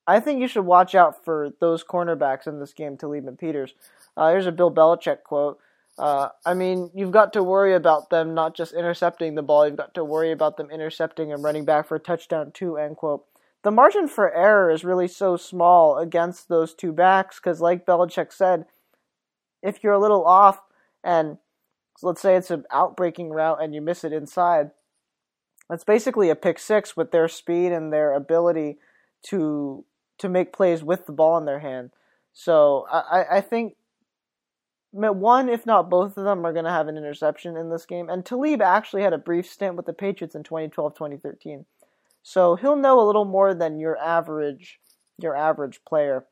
I 0.06 0.20
think 0.20 0.40
you 0.40 0.48
should 0.48 0.66
watch 0.66 0.94
out 0.94 1.24
for 1.24 1.50
those 1.60 1.84
cornerbacks 1.84 2.46
in 2.46 2.60
this 2.60 2.72
game, 2.72 2.96
Talib 2.96 3.26
and 3.26 3.38
Peters. 3.38 3.74
Uh, 4.16 4.30
here's 4.30 4.46
a 4.46 4.52
Bill 4.52 4.72
Belichick 4.72 5.22
quote. 5.22 5.58
Uh, 5.98 6.28
I 6.44 6.54
mean, 6.54 6.90
you've 6.94 7.10
got 7.10 7.32
to 7.34 7.42
worry 7.42 7.74
about 7.74 8.10
them 8.10 8.34
not 8.34 8.56
just 8.56 8.72
intercepting 8.72 9.34
the 9.34 9.42
ball, 9.42 9.66
you've 9.66 9.76
got 9.76 9.94
to 9.94 10.04
worry 10.04 10.32
about 10.32 10.56
them 10.56 10.70
intercepting 10.70 11.32
and 11.32 11.44
running 11.44 11.64
back 11.64 11.86
for 11.86 11.96
a 11.96 12.00
touchdown 12.00 12.52
too, 12.52 12.76
end 12.76 12.96
quote. 12.96 13.24
The 13.62 13.70
margin 13.70 14.08
for 14.08 14.32
error 14.34 14.70
is 14.70 14.84
really 14.84 15.08
so 15.08 15.36
small 15.36 15.98
against 15.98 16.48
those 16.48 16.74
two 16.74 16.92
backs 16.92 17.38
because, 17.38 17.60
like 17.60 17.86
Belichick 17.86 18.32
said, 18.32 18.64
if 19.62 19.82
you're 19.82 19.92
a 19.92 19.98
little 19.98 20.24
off 20.24 20.60
and 21.04 21.38
let's 22.02 22.22
say 22.22 22.36
it's 22.36 22.50
an 22.50 22.64
outbreaking 22.72 23.30
route 23.30 23.62
and 23.62 23.74
you 23.74 23.82
miss 23.82 24.04
it 24.04 24.12
inside, 24.12 24.70
that's 25.68 25.84
basically 25.84 26.30
a 26.30 26.34
pick 26.34 26.58
six 26.58 26.96
with 26.96 27.10
their 27.10 27.28
speed 27.28 27.72
and 27.72 27.92
their 27.92 28.14
ability 28.14 28.78
to 29.24 29.84
to 30.18 30.28
make 30.28 30.52
plays 30.52 30.82
with 30.82 31.06
the 31.06 31.12
ball 31.12 31.38
in 31.38 31.44
their 31.44 31.60
hand. 31.60 31.90
So 32.32 32.86
I, 32.90 33.24
I 33.30 33.40
think 33.40 33.74
one, 34.92 35.48
if 35.48 35.64
not 35.66 35.88
both 35.88 36.16
of 36.16 36.24
them, 36.24 36.44
are 36.44 36.52
going 36.52 36.64
to 36.64 36.70
have 36.70 36.88
an 36.88 36.96
interception 36.96 37.56
in 37.56 37.70
this 37.70 37.86
game. 37.86 38.08
And 38.08 38.24
Talib 38.24 38.60
actually 38.60 39.02
had 39.02 39.12
a 39.12 39.18
brief 39.18 39.46
stint 39.46 39.76
with 39.76 39.86
the 39.86 39.92
Patriots 39.92 40.34
in 40.34 40.42
2012 40.42 40.94
2013. 40.94 41.64
So 42.22 42.56
he'll 42.56 42.76
know 42.76 43.00
a 43.00 43.06
little 43.06 43.24
more 43.24 43.54
than 43.54 43.78
your 43.78 43.96
average 43.98 44.78
your 45.22 45.36
average 45.36 45.80
player. 45.86 46.24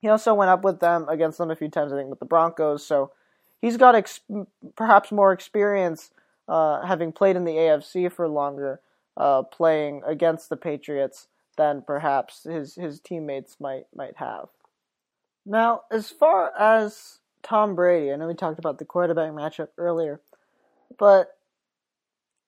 He 0.00 0.08
also 0.08 0.32
went 0.32 0.50
up 0.50 0.64
with 0.64 0.80
them 0.80 1.08
against 1.08 1.38
them 1.38 1.50
a 1.50 1.56
few 1.56 1.68
times, 1.68 1.92
I 1.92 1.96
think, 1.96 2.08
with 2.08 2.20
the 2.20 2.24
Broncos. 2.24 2.86
So 2.86 3.12
he's 3.60 3.76
got 3.76 3.94
ex- 3.94 4.20
perhaps 4.76 5.12
more 5.12 5.32
experience 5.32 6.10
uh, 6.48 6.86
having 6.86 7.12
played 7.12 7.36
in 7.36 7.44
the 7.44 7.52
AFC 7.52 8.10
for 8.10 8.28
longer, 8.28 8.80
uh, 9.16 9.42
playing 9.42 10.02
against 10.06 10.48
the 10.48 10.56
Patriots 10.56 11.28
than 11.56 11.82
perhaps 11.82 12.44
his 12.44 12.76
his 12.76 13.00
teammates 13.00 13.58
might 13.60 13.84
might 13.94 14.16
have. 14.16 14.48
Now, 15.44 15.82
as 15.90 16.10
far 16.10 16.52
as 16.58 17.18
Tom 17.42 17.74
Brady, 17.74 18.12
I 18.12 18.16
know 18.16 18.28
we 18.28 18.34
talked 18.34 18.58
about 18.58 18.78
the 18.78 18.84
quarterback 18.84 19.32
matchup 19.32 19.68
earlier, 19.76 20.20
but 20.98 21.37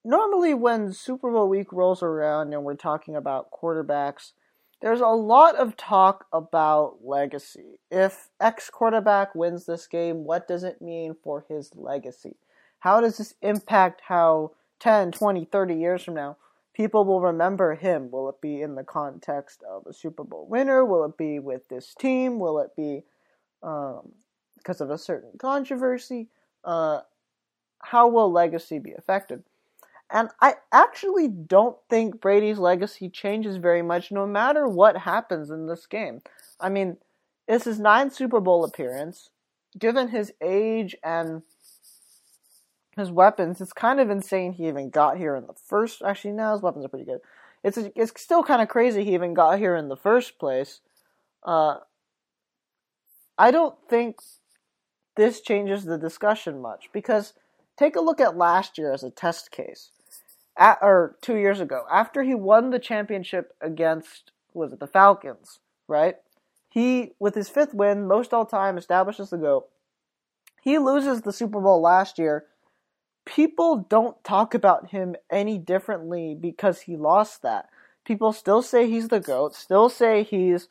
normally 0.05 0.55
when 0.55 0.93
Super 0.93 1.31
Bowl 1.31 1.49
week 1.49 1.73
rolls 1.73 2.03
around 2.03 2.53
and 2.53 2.65
we're 2.65 2.75
talking 2.75 3.17
about 3.17 3.51
quarterbacks, 3.51 4.33
there's 4.81 5.01
a 5.01 5.09
lot 5.09 5.57
of 5.57 5.77
talk 5.77 6.27
about 6.33 6.99
legacy. 7.05 7.79
If 7.91 8.31
X 8.41 8.71
quarterback 8.71 9.35
wins 9.35 9.67
this 9.67 9.87
game, 9.87 10.25
what 10.25 10.49
does 10.49 10.65
it 10.65 10.81
mean 10.81 11.15
for 11.23 11.45
his 11.49 11.71
legacy? 11.75 12.37
How 12.79 13.01
does 13.01 13.19
this 13.19 13.35
impact 13.43 14.03
how 14.09 14.53
10, 14.79 15.13
20, 15.13 15.45
30 15.45 15.75
years 15.75 16.03
from 16.03 16.15
now 16.15 16.39
people 16.73 17.05
will 17.05 17.21
remember 17.21 17.75
him? 17.75 18.11
Will 18.11 18.31
it 18.31 18.41
be 18.41 18.63
in 18.63 18.75
the 18.75 18.85
context 18.85 19.63
of 19.69 19.87
a 19.87 19.93
Super 19.93 20.25
Bowl 20.25 20.47
winner? 20.49 20.83
Will 20.85 21.05
it 21.05 21.19
be 21.19 21.39
with 21.39 21.69
this 21.69 21.95
team? 21.95 22.39
Will 22.39 22.59
it 22.61 22.75
be 22.75 23.03
um, 23.63 24.13
because 24.57 24.81
of 24.81 24.91
a 24.91 24.97
certain 24.97 25.33
controversy? 25.39 26.29
Uh, 26.65 27.01
how 27.83 28.09
will 28.09 28.33
legacy 28.33 28.79
be 28.79 28.93
affected? 28.93 29.43
And 30.13 30.31
I 30.41 30.55
actually 30.73 31.29
don't 31.29 31.77
think 31.89 32.21
Brady's 32.21 32.59
legacy 32.59 33.09
changes 33.09 33.57
very 33.59 33.83
much 33.83 34.11
no 34.11 34.27
matter 34.27 34.67
what 34.67 34.99
happens 34.99 35.51
in 35.51 35.67
this 35.67 35.87
game. 35.87 36.21
I 36.59 36.69
mean, 36.69 36.97
it's 37.47 37.65
his 37.65 37.79
ninth 37.79 38.15
Super 38.15 38.41
Bowl 38.41 38.65
appearance. 38.65 39.31
Given 39.79 40.09
his 40.09 40.33
age 40.43 40.97
and 41.05 41.43
his 42.97 43.13
weapons, 43.13 43.61
it's 43.61 43.73
kind 43.73 44.01
of 44.01 44.11
insane 44.11 44.53
he 44.53 44.67
even 44.67 44.91
got 44.91 45.17
here 45.17 45.37
in 45.37 45.47
the 45.47 45.55
first. 45.55 46.03
Actually, 46.03 46.33
now 46.33 46.53
his 46.55 46.63
weapons 46.63 46.85
are 46.85 46.89
pretty 46.89 47.05
good. 47.05 47.21
It's 47.63 47.79
it's 47.95 48.21
still 48.21 48.43
kind 48.43 48.61
of 48.61 48.69
crazy 48.69 49.05
he 49.05 49.15
even 49.15 49.33
got 49.33 49.59
here 49.59 49.77
in 49.77 49.89
the 49.89 49.97
first 49.97 50.41
place. 50.41 50.81
Uh, 51.45 51.77
I 53.39 53.53
don't 53.53 53.77
think 53.89 54.17
this 55.17 55.41
changes 55.41 55.85
the 55.85 55.99
discussion 55.99 56.61
much 56.61 56.91
because 56.93 57.35
take 57.77 57.95
a 57.95 58.01
look 58.01 58.21
at 58.21 58.37
last 58.37 58.77
year 58.77 58.93
as 58.93 59.05
a 59.05 59.11
test 59.11 59.51
case 59.53 59.93
at, 60.61 60.79
or 60.83 61.17
two 61.23 61.37
years 61.37 61.59
ago, 61.59 61.85
after 61.91 62.23
he 62.23 62.35
won 62.35 62.71
the 62.71 62.79
championship 62.79 63.55
against 63.61 64.31
was 64.53 64.73
it 64.73 64.79
the 64.79 64.87
Falcons, 64.87 65.59
right? 65.89 66.17
He 66.69 67.13
with 67.19 67.35
his 67.35 67.49
fifth 67.49 67.75
win, 67.75 68.07
most 68.07 68.33
all 68.35 68.47
time, 68.47 68.77
establishes 68.77 69.31
the 69.31 69.39
GOAT. 69.39 69.67
He 70.63 70.79
loses 70.79 71.23
the 71.23 71.33
Super 71.33 71.61
Bowl 71.61 71.81
last 71.81 72.19
year. 72.19 72.45
People 73.25 73.87
don't 73.89 74.23
talk 74.23 74.55
about 74.55 74.91
him 74.91 75.17
any 75.31 75.57
differently 75.57 76.37
because 76.39 76.83
he 76.83 76.97
lost 76.97 77.43
that. 77.43 77.69
People 78.05 78.33
still 78.33 78.63
say 78.63 78.89
he's 78.89 79.09
the 79.09 79.21
GOAT, 79.21 79.55
still 79.55 79.89
say 79.89 80.23
he's 80.23 80.69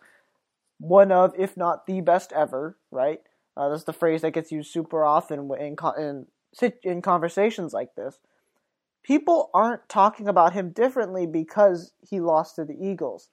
one 0.77 1.11
of, 1.11 1.33
if 1.37 1.57
not 1.57 1.87
the 1.87 2.01
best 2.01 2.31
ever, 2.33 2.77
right? 2.91 3.21
Uh, 3.57 3.69
that's 3.69 3.83
the 3.83 3.93
phrase 3.93 4.21
that 4.21 4.31
gets 4.31 4.51
used 4.51 4.71
super 4.71 5.03
often 5.03 5.49
in, 5.59 5.75
in, 5.97 6.73
in 6.83 7.01
conversations 7.01 7.73
like 7.73 7.95
this 7.95 8.19
people 9.09 9.49
aren't 9.55 9.89
talking 9.89 10.27
about 10.27 10.53
him 10.53 10.69
differently 10.69 11.25
because 11.25 11.93
he 12.07 12.19
lost 12.19 12.55
to 12.55 12.63
the 12.63 12.77
Eagles. 12.79 13.29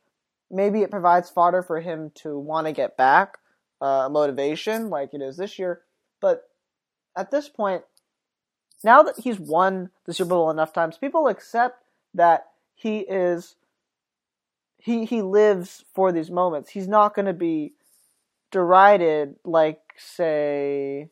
Maybe 0.51 0.81
it 0.81 0.91
provides 0.91 1.29
fodder 1.29 1.63
for 1.63 1.83
him 1.83 2.13
to 2.23 2.39
want 2.39 2.67
to 2.67 2.73
get 2.73 2.97
back, 2.97 3.37
uh, 3.83 4.09
motivation 4.11 4.89
like 4.89 5.11
it 5.13 5.21
is 5.21 5.37
this 5.37 5.59
year. 5.59 5.83
But 6.19 6.45
at 7.15 7.31
this 7.31 7.51
point, 7.51 7.83
now 8.83 9.03
that 9.03 9.19
he's 9.19 9.39
won 9.39 9.91
the 10.07 10.15
Super 10.15 10.31
Bowl 10.31 10.51
enough 10.51 10.73
times, 10.73 10.97
people 10.97 11.29
accept 11.29 11.83
that 12.15 12.47
he 12.75 13.01
is 13.01 13.57
he 14.79 15.05
he 15.05 15.21
lives 15.21 15.85
for 15.95 16.11
these 16.11 16.31
moments. 16.31 16.71
He's 16.71 16.89
not 16.89 17.15
going 17.15 17.27
to 17.27 17.35
be 17.35 17.75
derided 18.51 19.35
like 19.45 19.83
say 19.99 21.11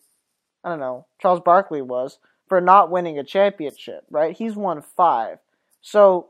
I 0.62 0.70
don't 0.70 0.80
know 0.80 1.06
Charles 1.20 1.40
Barkley 1.44 1.82
was 1.82 2.18
for 2.54 2.60
not 2.60 2.88
winning 2.88 3.18
a 3.18 3.24
championship, 3.24 4.04
right? 4.08 4.36
He's 4.36 4.54
won 4.54 4.80
five. 4.80 5.38
So 5.80 6.28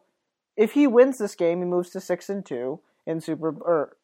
if 0.56 0.72
he 0.72 0.86
wins 0.86 1.18
this 1.18 1.34
game, 1.34 1.58
he 1.58 1.66
moves 1.66 1.90
to 1.90 2.00
six 2.00 2.30
and 2.30 2.46
two 2.46 2.80
in 3.06 3.20
Super 3.20 3.50
or 3.50 3.98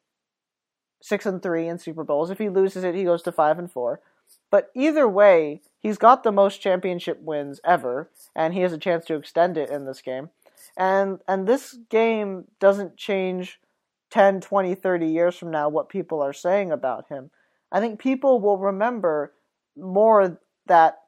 six 1.00 1.24
and 1.24 1.42
three 1.42 1.66
in 1.66 1.78
Super 1.78 2.04
Bowls. 2.04 2.30
If 2.30 2.36
he 2.36 2.50
loses 2.50 2.84
it, 2.84 2.94
he 2.94 3.04
goes 3.04 3.22
to 3.22 3.32
five 3.32 3.58
and 3.58 3.72
four. 3.72 4.02
But 4.50 4.70
either 4.74 5.08
way, 5.08 5.62
he's 5.78 5.96
got 5.96 6.22
the 6.22 6.30
most 6.30 6.60
championship 6.60 7.22
wins 7.22 7.58
ever, 7.64 8.10
and 8.36 8.52
he 8.52 8.60
has 8.60 8.74
a 8.74 8.78
chance 8.78 9.06
to 9.06 9.14
extend 9.14 9.56
it 9.56 9.70
in 9.70 9.86
this 9.86 10.02
game. 10.02 10.28
And 10.76 11.20
and 11.26 11.48
this 11.48 11.78
game 11.88 12.48
doesn't 12.58 12.98
change 12.98 13.60
10, 14.10 14.42
20, 14.42 14.74
30 14.74 15.06
years 15.06 15.38
from 15.38 15.50
now 15.50 15.70
what 15.70 15.88
people 15.88 16.20
are 16.20 16.34
saying 16.34 16.70
about 16.70 17.08
him. 17.08 17.30
I 17.72 17.80
think 17.80 17.98
people 17.98 18.42
will 18.42 18.58
remember 18.58 19.32
more 19.74 20.38
that 20.66 20.98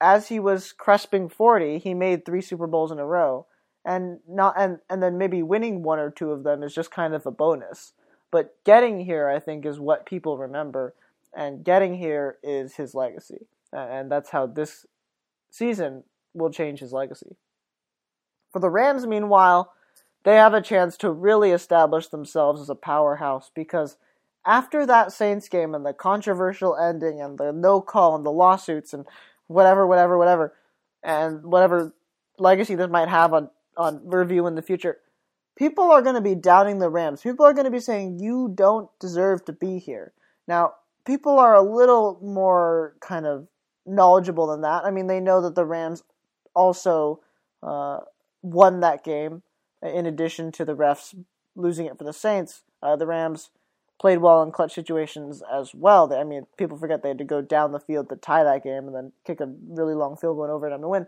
as 0.00 0.28
he 0.28 0.38
was 0.38 0.74
cresping 0.78 1.30
40, 1.30 1.78
he 1.78 1.94
made 1.94 2.24
three 2.24 2.40
Super 2.40 2.66
Bowls 2.66 2.92
in 2.92 2.98
a 2.98 3.06
row. 3.06 3.46
And 3.84 4.20
not 4.28 4.54
and, 4.58 4.78
and 4.90 5.02
then 5.02 5.16
maybe 5.16 5.42
winning 5.42 5.82
one 5.82 5.98
or 5.98 6.10
two 6.10 6.30
of 6.30 6.42
them 6.42 6.62
is 6.62 6.74
just 6.74 6.90
kind 6.90 7.14
of 7.14 7.26
a 7.26 7.30
bonus. 7.30 7.92
But 8.30 8.54
getting 8.64 9.00
here, 9.00 9.28
I 9.28 9.38
think, 9.38 9.64
is 9.64 9.80
what 9.80 10.04
people 10.04 10.36
remember. 10.36 10.94
And 11.34 11.64
getting 11.64 11.94
here 11.94 12.38
is 12.42 12.74
his 12.74 12.94
legacy. 12.94 13.46
And 13.72 14.10
that's 14.10 14.30
how 14.30 14.46
this 14.46 14.86
season 15.50 16.04
will 16.34 16.50
change 16.50 16.80
his 16.80 16.92
legacy. 16.92 17.36
For 18.52 18.60
the 18.60 18.70
Rams, 18.70 19.06
meanwhile, 19.06 19.72
they 20.24 20.36
have 20.36 20.54
a 20.54 20.60
chance 20.60 20.96
to 20.98 21.10
really 21.10 21.52
establish 21.52 22.08
themselves 22.08 22.60
as 22.60 22.68
a 22.68 22.74
powerhouse 22.74 23.50
because 23.54 23.96
after 24.44 24.86
that 24.86 25.12
Saints 25.12 25.48
game 25.48 25.74
and 25.74 25.84
the 25.84 25.92
controversial 25.92 26.76
ending 26.76 27.20
and 27.20 27.38
the 27.38 27.52
no 27.52 27.80
call 27.80 28.16
and 28.16 28.24
the 28.24 28.32
lawsuits 28.32 28.92
and 28.92 29.06
whatever, 29.48 29.86
whatever, 29.86 30.16
whatever, 30.16 30.54
and 31.02 31.42
whatever 31.44 31.94
legacy 32.38 32.74
this 32.74 32.88
might 32.88 33.08
have 33.08 33.32
on 33.32 33.50
on 33.76 34.08
review 34.08 34.46
in 34.46 34.54
the 34.54 34.62
future. 34.62 34.98
People 35.56 35.90
are 35.90 36.02
going 36.02 36.14
to 36.14 36.20
be 36.20 36.34
doubting 36.34 36.78
the 36.78 36.90
Rams. 36.90 37.22
People 37.22 37.44
are 37.44 37.52
going 37.52 37.64
to 37.64 37.70
be 37.70 37.80
saying 37.80 38.20
you 38.20 38.52
don't 38.54 38.88
deserve 39.00 39.44
to 39.46 39.52
be 39.52 39.78
here. 39.78 40.12
Now, 40.46 40.74
people 41.04 41.38
are 41.38 41.54
a 41.54 41.62
little 41.62 42.18
more 42.22 42.94
kind 43.00 43.26
of 43.26 43.48
knowledgeable 43.86 44.46
than 44.46 44.60
that. 44.62 44.84
I 44.84 44.90
mean, 44.90 45.06
they 45.06 45.20
know 45.20 45.40
that 45.42 45.54
the 45.54 45.64
Rams 45.64 46.02
also 46.54 47.20
uh, 47.62 48.00
won 48.42 48.80
that 48.80 49.04
game 49.04 49.42
in 49.82 50.06
addition 50.06 50.52
to 50.52 50.64
the 50.64 50.76
refs 50.76 51.14
losing 51.56 51.86
it 51.86 51.98
for 51.98 52.04
the 52.04 52.12
Saints. 52.12 52.62
Uh, 52.82 52.96
the 52.96 53.06
Rams 53.06 53.50
played 53.98 54.18
well 54.18 54.42
in 54.42 54.52
clutch 54.52 54.74
situations 54.74 55.42
as 55.52 55.74
well. 55.74 56.12
I 56.12 56.24
mean, 56.24 56.46
people 56.56 56.78
forget 56.78 57.02
they 57.02 57.08
had 57.08 57.18
to 57.18 57.24
go 57.24 57.42
down 57.42 57.72
the 57.72 57.80
field 57.80 58.08
to 58.08 58.16
tie 58.16 58.44
that 58.44 58.62
game 58.62 58.86
and 58.86 58.94
then 58.94 59.12
kick 59.26 59.40
a 59.40 59.52
really 59.68 59.94
long 59.94 60.16
field 60.16 60.36
goal 60.36 60.44
in 60.44 60.50
overtime 60.50 60.80
to 60.80 60.88
win. 60.88 61.06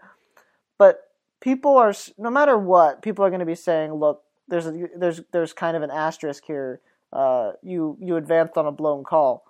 But 0.79 1.11
people 1.41 1.77
are, 1.77 1.95
no 2.19 2.31
matter 2.31 2.59
what, 2.59 3.03
people 3.03 3.25
are 3.25 3.31
going 3.31 3.41
to 3.41 3.47
be 3.47 3.55
saying, 3.55 3.93
"Look, 3.93 4.23
there's 4.49 4.67
a, 4.67 4.89
there's 4.97 5.21
there's 5.33 5.53
kind 5.53 5.77
of 5.77 5.83
an 5.83 5.91
asterisk 5.91 6.45
here. 6.45 6.81
Uh, 7.13 7.53
you 7.63 7.97
you 8.01 8.17
advanced 8.17 8.57
on 8.57 8.67
a 8.67 8.73
blown 8.73 9.05
call." 9.05 9.45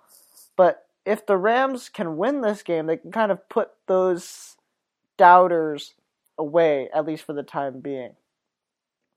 But 0.55 0.85
if 1.05 1.25
the 1.25 1.37
Rams 1.37 1.89
can 1.89 2.17
win 2.17 2.41
this 2.41 2.61
game, 2.61 2.85
they 2.85 2.97
can 2.97 3.11
kind 3.11 3.31
of 3.31 3.47
put 3.49 3.71
those 3.87 4.57
doubters 5.17 5.93
away, 6.37 6.89
at 6.93 7.05
least 7.05 7.23
for 7.23 7.33
the 7.33 7.43
time 7.43 7.79
being. 7.79 8.15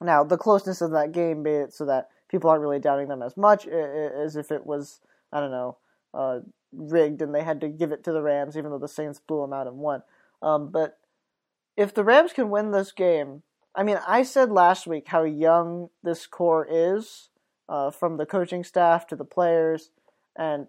Now, 0.00 0.24
the 0.24 0.36
closeness 0.36 0.80
of 0.80 0.90
that 0.92 1.12
game 1.12 1.42
made 1.42 1.60
it 1.60 1.72
so 1.72 1.86
that 1.86 2.08
people 2.28 2.50
aren't 2.50 2.62
really 2.62 2.78
doubting 2.78 3.08
them 3.08 3.22
as 3.22 3.36
much 3.36 3.66
as 3.66 4.36
if 4.36 4.50
it 4.50 4.66
was 4.66 5.00
I 5.32 5.40
don't 5.40 5.50
know 5.50 5.76
uh, 6.12 6.40
rigged 6.72 7.22
and 7.22 7.34
they 7.34 7.42
had 7.42 7.60
to 7.60 7.68
give 7.68 7.92
it 7.92 8.04
to 8.04 8.12
the 8.12 8.22
Rams 8.22 8.56
even 8.56 8.70
though 8.70 8.78
the 8.78 8.88
Saints 8.88 9.20
blew 9.20 9.40
them 9.40 9.52
out 9.52 9.66
and 9.66 9.76
won. 9.76 10.02
Um, 10.42 10.70
but 10.70 10.98
if 11.76 11.92
the 11.94 12.04
Rams 12.04 12.32
can 12.32 12.50
win 12.50 12.70
this 12.70 12.92
game, 12.92 13.42
I 13.74 13.82
mean, 13.82 13.98
I 14.06 14.22
said 14.22 14.50
last 14.50 14.86
week 14.86 15.08
how 15.08 15.24
young 15.24 15.90
this 16.02 16.26
core 16.26 16.66
is, 16.70 17.30
uh, 17.68 17.90
from 17.90 18.16
the 18.16 18.26
coaching 18.26 18.62
staff 18.62 19.06
to 19.08 19.16
the 19.16 19.24
players, 19.24 19.90
and 20.36 20.68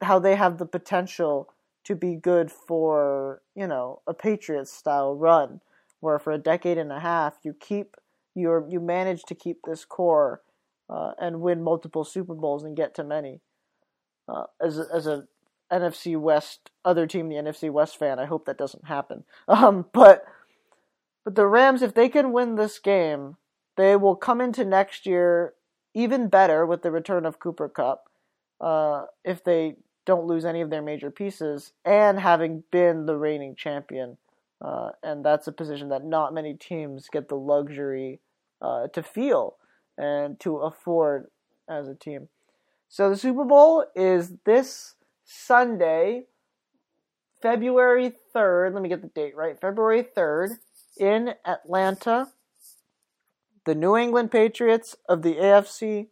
how 0.00 0.18
they 0.18 0.36
have 0.36 0.58
the 0.58 0.66
potential 0.66 1.52
to 1.84 1.94
be 1.94 2.16
good 2.16 2.50
for 2.50 3.42
you 3.54 3.66
know 3.66 4.00
a 4.06 4.14
Patriots 4.14 4.72
style 4.72 5.14
run, 5.14 5.60
where 6.00 6.18
for 6.18 6.32
a 6.32 6.38
decade 6.38 6.78
and 6.78 6.92
a 6.92 7.00
half 7.00 7.34
you 7.42 7.52
keep 7.52 7.96
you 8.34 8.64
you 8.68 8.80
manage 8.80 9.22
to 9.24 9.34
keep 9.34 9.58
this 9.64 9.84
core 9.84 10.40
uh, 10.88 11.12
and 11.18 11.40
win 11.40 11.62
multiple 11.62 12.04
Super 12.04 12.34
Bowls 12.34 12.64
and 12.64 12.76
get 12.76 12.94
to 12.94 13.04
many. 13.04 13.40
Uh, 14.28 14.44
as 14.60 14.78
as 14.78 15.06
a 15.06 15.24
NFC 15.72 16.18
West 16.18 16.70
other 16.84 17.06
team, 17.06 17.28
the 17.28 17.36
NFC 17.36 17.70
West 17.70 17.98
fan, 17.98 18.18
I 18.18 18.26
hope 18.26 18.46
that 18.46 18.58
doesn't 18.58 18.86
happen. 18.86 19.24
Um, 19.48 19.86
but 19.92 20.24
but 21.24 21.34
the 21.34 21.46
Rams, 21.46 21.82
if 21.82 21.94
they 21.94 22.08
can 22.08 22.32
win 22.32 22.54
this 22.54 22.78
game, 22.78 23.36
they 23.76 23.96
will 23.96 24.14
come 24.16 24.40
into 24.40 24.64
next 24.64 25.06
year 25.06 25.54
even 25.92 26.28
better 26.28 26.66
with 26.66 26.82
the 26.82 26.90
return 26.90 27.24
of 27.24 27.40
Cooper 27.40 27.68
Kupp. 27.68 28.10
Uh, 28.60 29.06
if 29.24 29.42
they 29.42 29.76
don't 30.04 30.26
lose 30.26 30.44
any 30.44 30.60
of 30.60 30.70
their 30.70 30.82
major 30.82 31.10
pieces, 31.10 31.72
and 31.84 32.20
having 32.20 32.62
been 32.70 33.06
the 33.06 33.16
reigning 33.16 33.56
champion, 33.56 34.18
uh, 34.60 34.90
and 35.02 35.24
that's 35.24 35.46
a 35.46 35.52
position 35.52 35.88
that 35.88 36.04
not 36.04 36.32
many 36.32 36.54
teams 36.54 37.08
get 37.10 37.28
the 37.28 37.34
luxury 37.34 38.20
uh, 38.62 38.86
to 38.88 39.02
feel 39.02 39.56
and 39.98 40.38
to 40.40 40.58
afford 40.58 41.26
as 41.68 41.88
a 41.88 41.94
team. 41.94 42.28
So 42.88 43.10
the 43.10 43.16
Super 43.16 43.44
Bowl 43.44 43.84
is 43.94 44.34
this 44.44 44.94
Sunday, 45.24 46.24
February 47.42 48.12
3rd. 48.34 48.74
Let 48.74 48.82
me 48.82 48.88
get 48.88 49.02
the 49.02 49.08
date 49.08 49.36
right. 49.36 49.60
February 49.60 50.04
3rd 50.16 50.58
in 50.96 51.34
Atlanta. 51.44 52.28
The 53.64 53.74
New 53.74 53.96
England 53.96 54.30
Patriots 54.30 54.96
of 55.08 55.22
the 55.22 55.34
AFC 55.34 56.06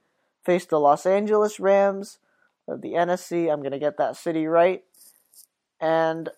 face 0.44 0.64
the 0.66 0.80
Los 0.80 1.06
Angeles 1.06 1.60
Rams 1.60 2.18
of 2.66 2.82
the 2.82 2.92
NFC. 2.92 3.50
I'm 3.50 3.60
going 3.60 3.72
to 3.72 3.78
get 3.78 3.96
that 3.98 4.16
city 4.16 4.46
right. 4.46 4.82
And 5.80 6.28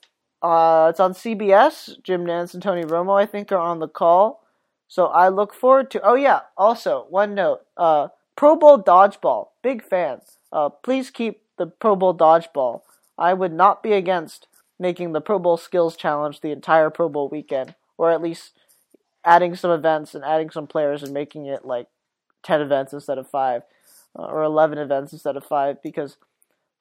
uh, 0.43 0.89
it's 0.91 1.01
on 1.01 1.15
CBS. 1.15 2.03
Jim 2.03 2.25
Nantz 2.25 2.55
and 2.55 2.63
Tony 2.63 2.85
Romo, 2.85 3.21
I 3.21 3.27
think, 3.27 3.51
are 3.51 3.59
on 3.59 3.79
the 3.79 3.89
call. 3.89 4.46
So 4.89 5.07
I 5.07 5.29
look 5.29 5.53
forward 5.55 5.91
to. 5.93 6.01
Oh 6.03 6.15
yeah. 6.15 6.41
Also, 6.57 7.07
one 7.11 7.35
note. 7.35 7.61
Uh, 7.77 8.09
Pro 8.37 8.57
Bowl 8.57 8.83
dodgeball. 8.83 9.49
Big 9.63 9.83
fan. 9.83 10.21
Uh, 10.53 10.69
please 10.69 11.11
keep 11.11 11.43
the 11.59 11.67
Pro 11.67 11.97
Bowl 11.97 12.17
dodgeball. 12.17 12.83
I 13.19 13.35
would 13.35 13.53
not 13.53 13.83
be 13.83 13.93
against 13.93 14.47
making 14.79 15.13
the 15.13 15.21
Pro 15.21 15.39
Bowl 15.39 15.57
skills 15.57 15.97
challenge 15.97 16.41
the 16.41 16.53
entire 16.53 16.91
Pro 16.91 17.09
Bowl 17.09 17.29
weekend, 17.29 17.75
or 17.97 18.11
at 18.11 18.21
least 18.21 18.53
adding 19.25 19.57
some 19.57 19.71
events 19.71 20.15
and 20.15 20.23
adding 20.23 20.51
some 20.51 20.67
players 20.67 21.03
and 21.03 21.13
making 21.13 21.47
it 21.47 21.65
like 21.65 21.89
ten 22.43 22.61
events 22.61 22.93
instead 22.93 23.19
of 23.19 23.29
five, 23.29 23.63
uh, 24.19 24.23
or 24.23 24.43
eleven 24.43 24.79
events 24.79 25.13
instead 25.13 25.37
of 25.37 25.45
five, 25.45 25.83
because 25.83 26.19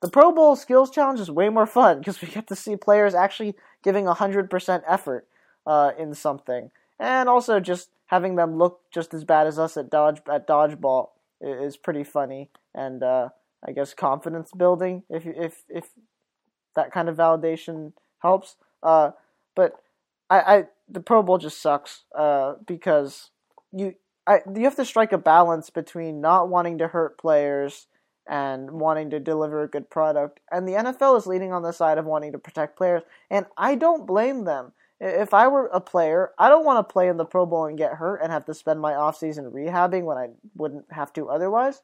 the 0.01 0.09
Pro 0.09 0.31
Bowl 0.31 0.55
skills 0.55 0.91
challenge 0.91 1.19
is 1.21 1.31
way 1.31 1.49
more 1.49 1.65
fun 1.65 1.99
because 1.99 2.21
we 2.21 2.27
get 2.27 2.47
to 2.47 2.55
see 2.55 2.75
players 2.75 3.15
actually 3.15 3.55
giving 3.81 4.05
hundred 4.05 4.49
percent 4.49 4.83
effort 4.85 5.25
uh, 5.65 5.91
in 5.97 6.13
something, 6.13 6.69
and 6.99 7.29
also 7.29 7.59
just 7.59 7.89
having 8.07 8.35
them 8.35 8.57
look 8.57 8.81
just 8.91 9.13
as 9.13 9.23
bad 9.23 9.47
as 9.47 9.59
us 9.59 9.77
at 9.77 9.89
dodge 9.89 10.21
at 10.31 10.47
dodgeball 10.47 11.09
is 11.41 11.77
pretty 11.77 12.03
funny. 12.03 12.49
And 12.73 13.03
uh, 13.03 13.29
I 13.65 13.71
guess 13.71 13.93
confidence 13.93 14.51
building 14.55 15.03
if 15.09 15.25
if 15.25 15.63
if 15.69 15.89
that 16.75 16.91
kind 16.91 17.09
of 17.09 17.17
validation 17.17 17.93
helps. 18.19 18.55
Uh, 18.83 19.11
but 19.55 19.73
I, 20.29 20.39
I 20.39 20.63
the 20.89 20.99
Pro 20.99 21.23
Bowl 21.23 21.37
just 21.37 21.61
sucks 21.61 22.03
uh, 22.17 22.53
because 22.65 23.31
you 23.71 23.95
I 24.27 24.41
you 24.55 24.63
have 24.63 24.75
to 24.75 24.85
strike 24.85 25.11
a 25.11 25.17
balance 25.17 25.69
between 25.69 26.21
not 26.21 26.49
wanting 26.49 26.77
to 26.79 26.87
hurt 26.87 27.17
players 27.17 27.87
and 28.27 28.71
wanting 28.71 29.11
to 29.11 29.19
deliver 29.19 29.61
a 29.61 29.67
good 29.67 29.89
product, 29.89 30.39
and 30.51 30.67
the 30.67 30.73
NFL 30.73 31.17
is 31.17 31.27
leaning 31.27 31.53
on 31.53 31.61
the 31.61 31.71
side 31.71 31.99
of 31.99 32.05
wanting 32.05 32.31
to 32.31 32.39
protect 32.39 32.75
players, 32.75 33.03
and 33.29 33.45
I 33.55 33.75
don't 33.75 34.07
blame 34.07 34.45
them 34.45 34.73
if 34.99 35.33
I 35.33 35.47
were 35.47 35.67
a 35.67 35.81
player, 35.81 36.31
I 36.37 36.49
don't 36.49 36.65
want 36.65 36.87
to 36.87 36.91
play 36.91 37.09
in 37.09 37.17
the 37.17 37.25
Pro 37.25 37.45
Bowl 37.45 37.65
and 37.65 37.77
get 37.77 37.93
hurt 37.93 38.21
and 38.21 38.31
have 38.31 38.45
to 38.45 38.53
spend 38.53 38.79
my 38.79 38.93
offseason 38.93 39.51
rehabbing 39.51 40.03
when 40.03 40.17
I 40.17 40.29
wouldn't 40.55 40.85
have 40.91 41.11
to 41.13 41.29
otherwise. 41.29 41.81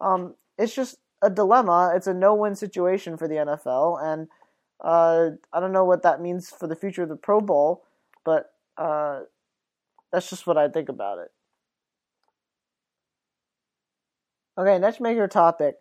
Um, 0.00 0.34
it's 0.58 0.74
just 0.74 0.96
a 1.22 1.28
dilemma. 1.28 1.92
It's 1.94 2.06
a 2.06 2.14
no-win 2.14 2.54
situation 2.54 3.16
for 3.16 3.28
the 3.28 3.34
NFL, 3.36 4.02
and 4.02 4.28
uh, 4.80 5.30
I 5.52 5.60
don't 5.60 5.72
know 5.72 5.84
what 5.84 6.02
that 6.02 6.20
means 6.20 6.50
for 6.50 6.66
the 6.66 6.76
future 6.76 7.02
of 7.02 7.08
the 7.08 7.16
Pro 7.16 7.40
Bowl, 7.40 7.84
but 8.24 8.52
uh, 8.78 9.20
that's 10.10 10.30
just 10.30 10.46
what 10.46 10.56
I 10.56 10.68
think 10.68 10.88
about 10.88 11.18
it. 11.18 11.30
Okay, 14.56 14.78
next 14.78 15.00
major 15.00 15.28
topic: 15.28 15.76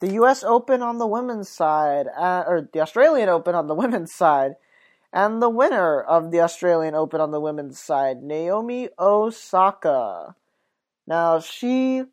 the 0.00 0.12
U.S. 0.14 0.44
Open 0.44 0.82
on 0.82 0.98
the 0.98 1.06
women's 1.06 1.48
side, 1.48 2.06
uh, 2.16 2.44
or 2.46 2.68
the 2.72 2.80
Australian 2.80 3.28
Open 3.28 3.56
on 3.56 3.66
the 3.66 3.74
women's 3.82 4.12
side 4.12 4.54
and 5.12 5.42
the 5.42 5.50
winner 5.50 6.00
of 6.00 6.30
the 6.30 6.40
Australian 6.40 6.94
Open 6.94 7.20
on 7.20 7.30
the 7.30 7.40
women's 7.40 7.78
side, 7.78 8.22
Naomi 8.22 8.88
Osaka. 8.98 10.34
Now, 11.06 11.40
she. 11.40 12.04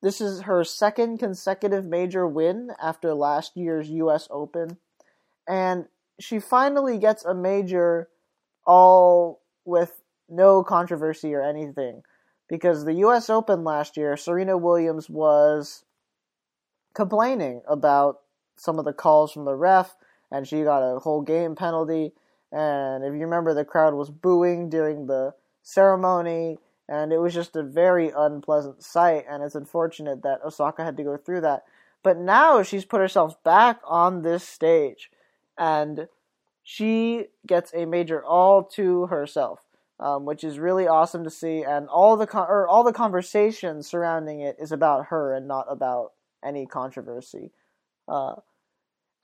This 0.00 0.20
is 0.20 0.42
her 0.42 0.62
second 0.62 1.18
consecutive 1.18 1.84
major 1.84 2.24
win 2.24 2.70
after 2.80 3.14
last 3.14 3.56
year's 3.56 3.90
US 3.90 4.28
Open. 4.30 4.76
And 5.48 5.86
she 6.20 6.38
finally 6.38 6.98
gets 6.98 7.24
a 7.24 7.34
major 7.34 8.08
all 8.64 9.40
with 9.64 10.02
no 10.28 10.62
controversy 10.62 11.34
or 11.34 11.42
anything. 11.42 12.02
Because 12.48 12.84
the 12.84 12.94
US 12.94 13.28
Open 13.28 13.64
last 13.64 13.96
year, 13.96 14.16
Serena 14.16 14.56
Williams 14.56 15.10
was 15.10 15.84
complaining 16.94 17.62
about 17.66 18.20
some 18.56 18.78
of 18.78 18.84
the 18.84 18.92
calls 18.92 19.32
from 19.32 19.46
the 19.46 19.54
ref 19.54 19.96
and 20.30 20.46
she 20.46 20.62
got 20.62 20.82
a 20.82 20.98
whole 20.98 21.22
game 21.22 21.54
penalty. 21.54 22.12
And 22.52 23.04
if 23.04 23.12
you 23.12 23.20
remember, 23.20 23.54
the 23.54 23.64
crowd 23.64 23.94
was 23.94 24.10
booing 24.10 24.68
during 24.68 25.06
the 25.06 25.34
ceremony, 25.62 26.58
and 26.88 27.12
it 27.12 27.18
was 27.18 27.34
just 27.34 27.56
a 27.56 27.62
very 27.62 28.10
unpleasant 28.16 28.82
sight. 28.82 29.24
And 29.28 29.42
it's 29.42 29.54
unfortunate 29.54 30.22
that 30.22 30.44
Osaka 30.44 30.84
had 30.84 30.96
to 30.96 31.04
go 31.04 31.16
through 31.16 31.42
that. 31.42 31.64
But 32.02 32.18
now 32.18 32.62
she's 32.62 32.84
put 32.84 33.00
herself 33.00 33.42
back 33.42 33.80
on 33.84 34.22
this 34.22 34.46
stage, 34.46 35.10
and 35.58 36.08
she 36.62 37.26
gets 37.46 37.72
a 37.74 37.86
major 37.86 38.24
all 38.24 38.62
to 38.64 39.06
herself. 39.06 39.60
Um, 40.00 40.26
which 40.26 40.44
is 40.44 40.60
really 40.60 40.86
awesome 40.86 41.24
to 41.24 41.30
see, 41.30 41.64
and 41.64 41.88
all 41.88 42.16
the 42.16 42.24
con- 42.24 42.46
or 42.48 42.68
all 42.68 42.84
the 42.84 42.92
conversation 42.92 43.82
surrounding 43.82 44.38
it 44.38 44.54
is 44.60 44.70
about 44.70 45.06
her 45.06 45.34
and 45.34 45.48
not 45.48 45.66
about 45.68 46.12
any 46.40 46.66
controversy. 46.66 47.50
Uh, 48.06 48.36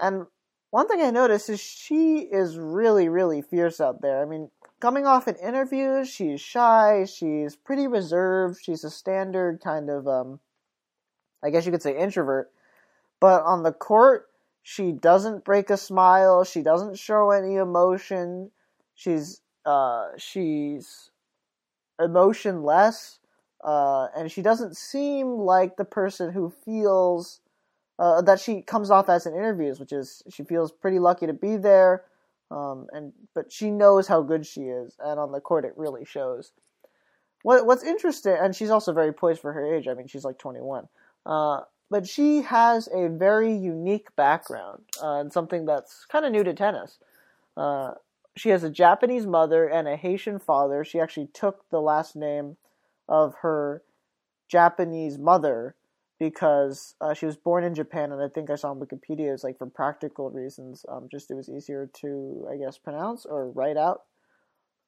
and 0.00 0.26
one 0.74 0.88
thing 0.88 1.00
I 1.00 1.12
noticed 1.12 1.50
is 1.50 1.60
she 1.60 2.18
is 2.18 2.58
really, 2.58 3.08
really 3.08 3.42
fierce 3.42 3.80
out 3.80 4.02
there. 4.02 4.20
I 4.20 4.24
mean, 4.24 4.50
coming 4.80 5.06
off 5.06 5.28
in 5.28 5.37
interviews, 5.37 6.08
she's 6.08 6.40
shy, 6.40 7.04
she's 7.04 7.54
pretty 7.54 7.87
reserved, 7.87 8.58
she's 8.60 8.82
a 8.82 8.90
standard 8.90 9.60
kind 9.62 9.88
of, 9.88 10.08
um, 10.08 10.40
I 11.44 11.50
guess 11.50 11.64
you 11.64 11.70
could 11.70 11.80
say 11.80 11.96
introvert. 11.96 12.50
But 13.20 13.44
on 13.44 13.62
the 13.62 13.70
court, 13.70 14.26
she 14.64 14.90
doesn't 14.90 15.44
break 15.44 15.70
a 15.70 15.76
smile, 15.76 16.42
she 16.42 16.60
doesn't 16.60 16.98
show 16.98 17.30
any 17.30 17.54
emotion, 17.54 18.50
she's, 18.96 19.42
uh, 19.64 20.08
she's 20.16 21.12
emotionless, 22.00 23.20
uh, 23.62 24.08
and 24.16 24.28
she 24.28 24.42
doesn't 24.42 24.76
seem 24.76 25.28
like 25.28 25.76
the 25.76 25.84
person 25.84 26.32
who 26.32 26.52
feels 26.64 27.42
uh, 27.98 28.22
that 28.22 28.40
she 28.40 28.62
comes 28.62 28.90
off 28.90 29.09
as 29.09 29.26
in 29.26 29.35
interviews, 29.35 29.78
which 29.78 29.92
is 29.92 30.22
she 30.30 30.44
feels 30.44 30.72
pretty 30.72 30.98
lucky 30.98 31.26
to 31.26 31.33
be 31.33 31.57
there, 31.57 32.04
um, 32.50 32.87
and 32.92 33.12
but 33.35 33.52
she 33.52 33.70
knows 33.70 34.09
how 34.09 34.22
good 34.22 34.46
she 34.46 34.62
is, 34.62 34.96
and 34.98 35.20
on 35.20 35.33
the 35.33 35.40
court 35.40 35.64
it 35.64 35.74
really 35.76 36.04
shows. 36.04 36.52
What 37.42 37.66
What's 37.66 37.85
interesting, 37.85 38.37
and 38.40 38.54
she's 38.54 38.70
also 38.70 38.92
very 38.92 39.12
poised 39.12 39.40
for 39.40 39.52
her 39.52 39.74
age. 39.74 39.87
I 39.87 39.94
mean, 39.94 40.07
she's 40.07 40.24
like 40.24 40.38
21, 40.38 40.88
uh, 41.26 41.61
but 41.90 42.09
she 42.09 42.42
has 42.42 42.88
a 42.92 43.09
very 43.09 43.54
unique 43.54 44.14
background 44.16 44.83
uh, 45.02 45.20
and 45.20 45.33
something 45.33 45.66
that's 45.66 46.07
kind 46.07 46.24
of 46.24 46.33
new 46.33 46.42
to 46.42 46.54
tennis. 46.54 46.98
Uh, 47.57 47.92
she 48.37 48.48
has 48.48 48.64
a 48.64 48.70
Japanese 48.70 49.26
mother 49.26 49.68
and 49.68 49.87
a 49.87 49.96
Haitian 49.96 50.38
father. 50.38 50.85
She 50.85 50.98
actually 50.98 51.28
took 51.28 51.68
the 51.70 51.80
last 51.80 52.16
name 52.16 52.57
of 53.09 53.35
her 53.42 53.83
Japanese 54.48 55.18
mother 55.18 55.76
because 56.18 56.94
uh, 57.00 57.14
she 57.14 57.27
was 57.27 57.37
born 57.37 57.64
in 57.64 57.74
Japan, 57.74 58.12
and 58.12 58.22
I 58.22 58.29
think 58.29 58.50
I 58.50 58.57
saw 58.57 58.70
on 58.70 58.81
Wikipedia 58.81 59.33
it's 59.33 59.44
like 59.44 59.59
for 59.59 59.66
practical 59.66 60.31
reasons, 60.31 60.85
um, 60.88 61.09
just 61.11 61.31
it 61.31 61.35
was 61.35 61.48
easier 61.48 61.90
to 62.00 62.46
I 62.50 62.57
guess 62.57 62.79
pronounce 62.79 63.27
or 63.27 63.50
write 63.50 63.77
out. 63.77 64.03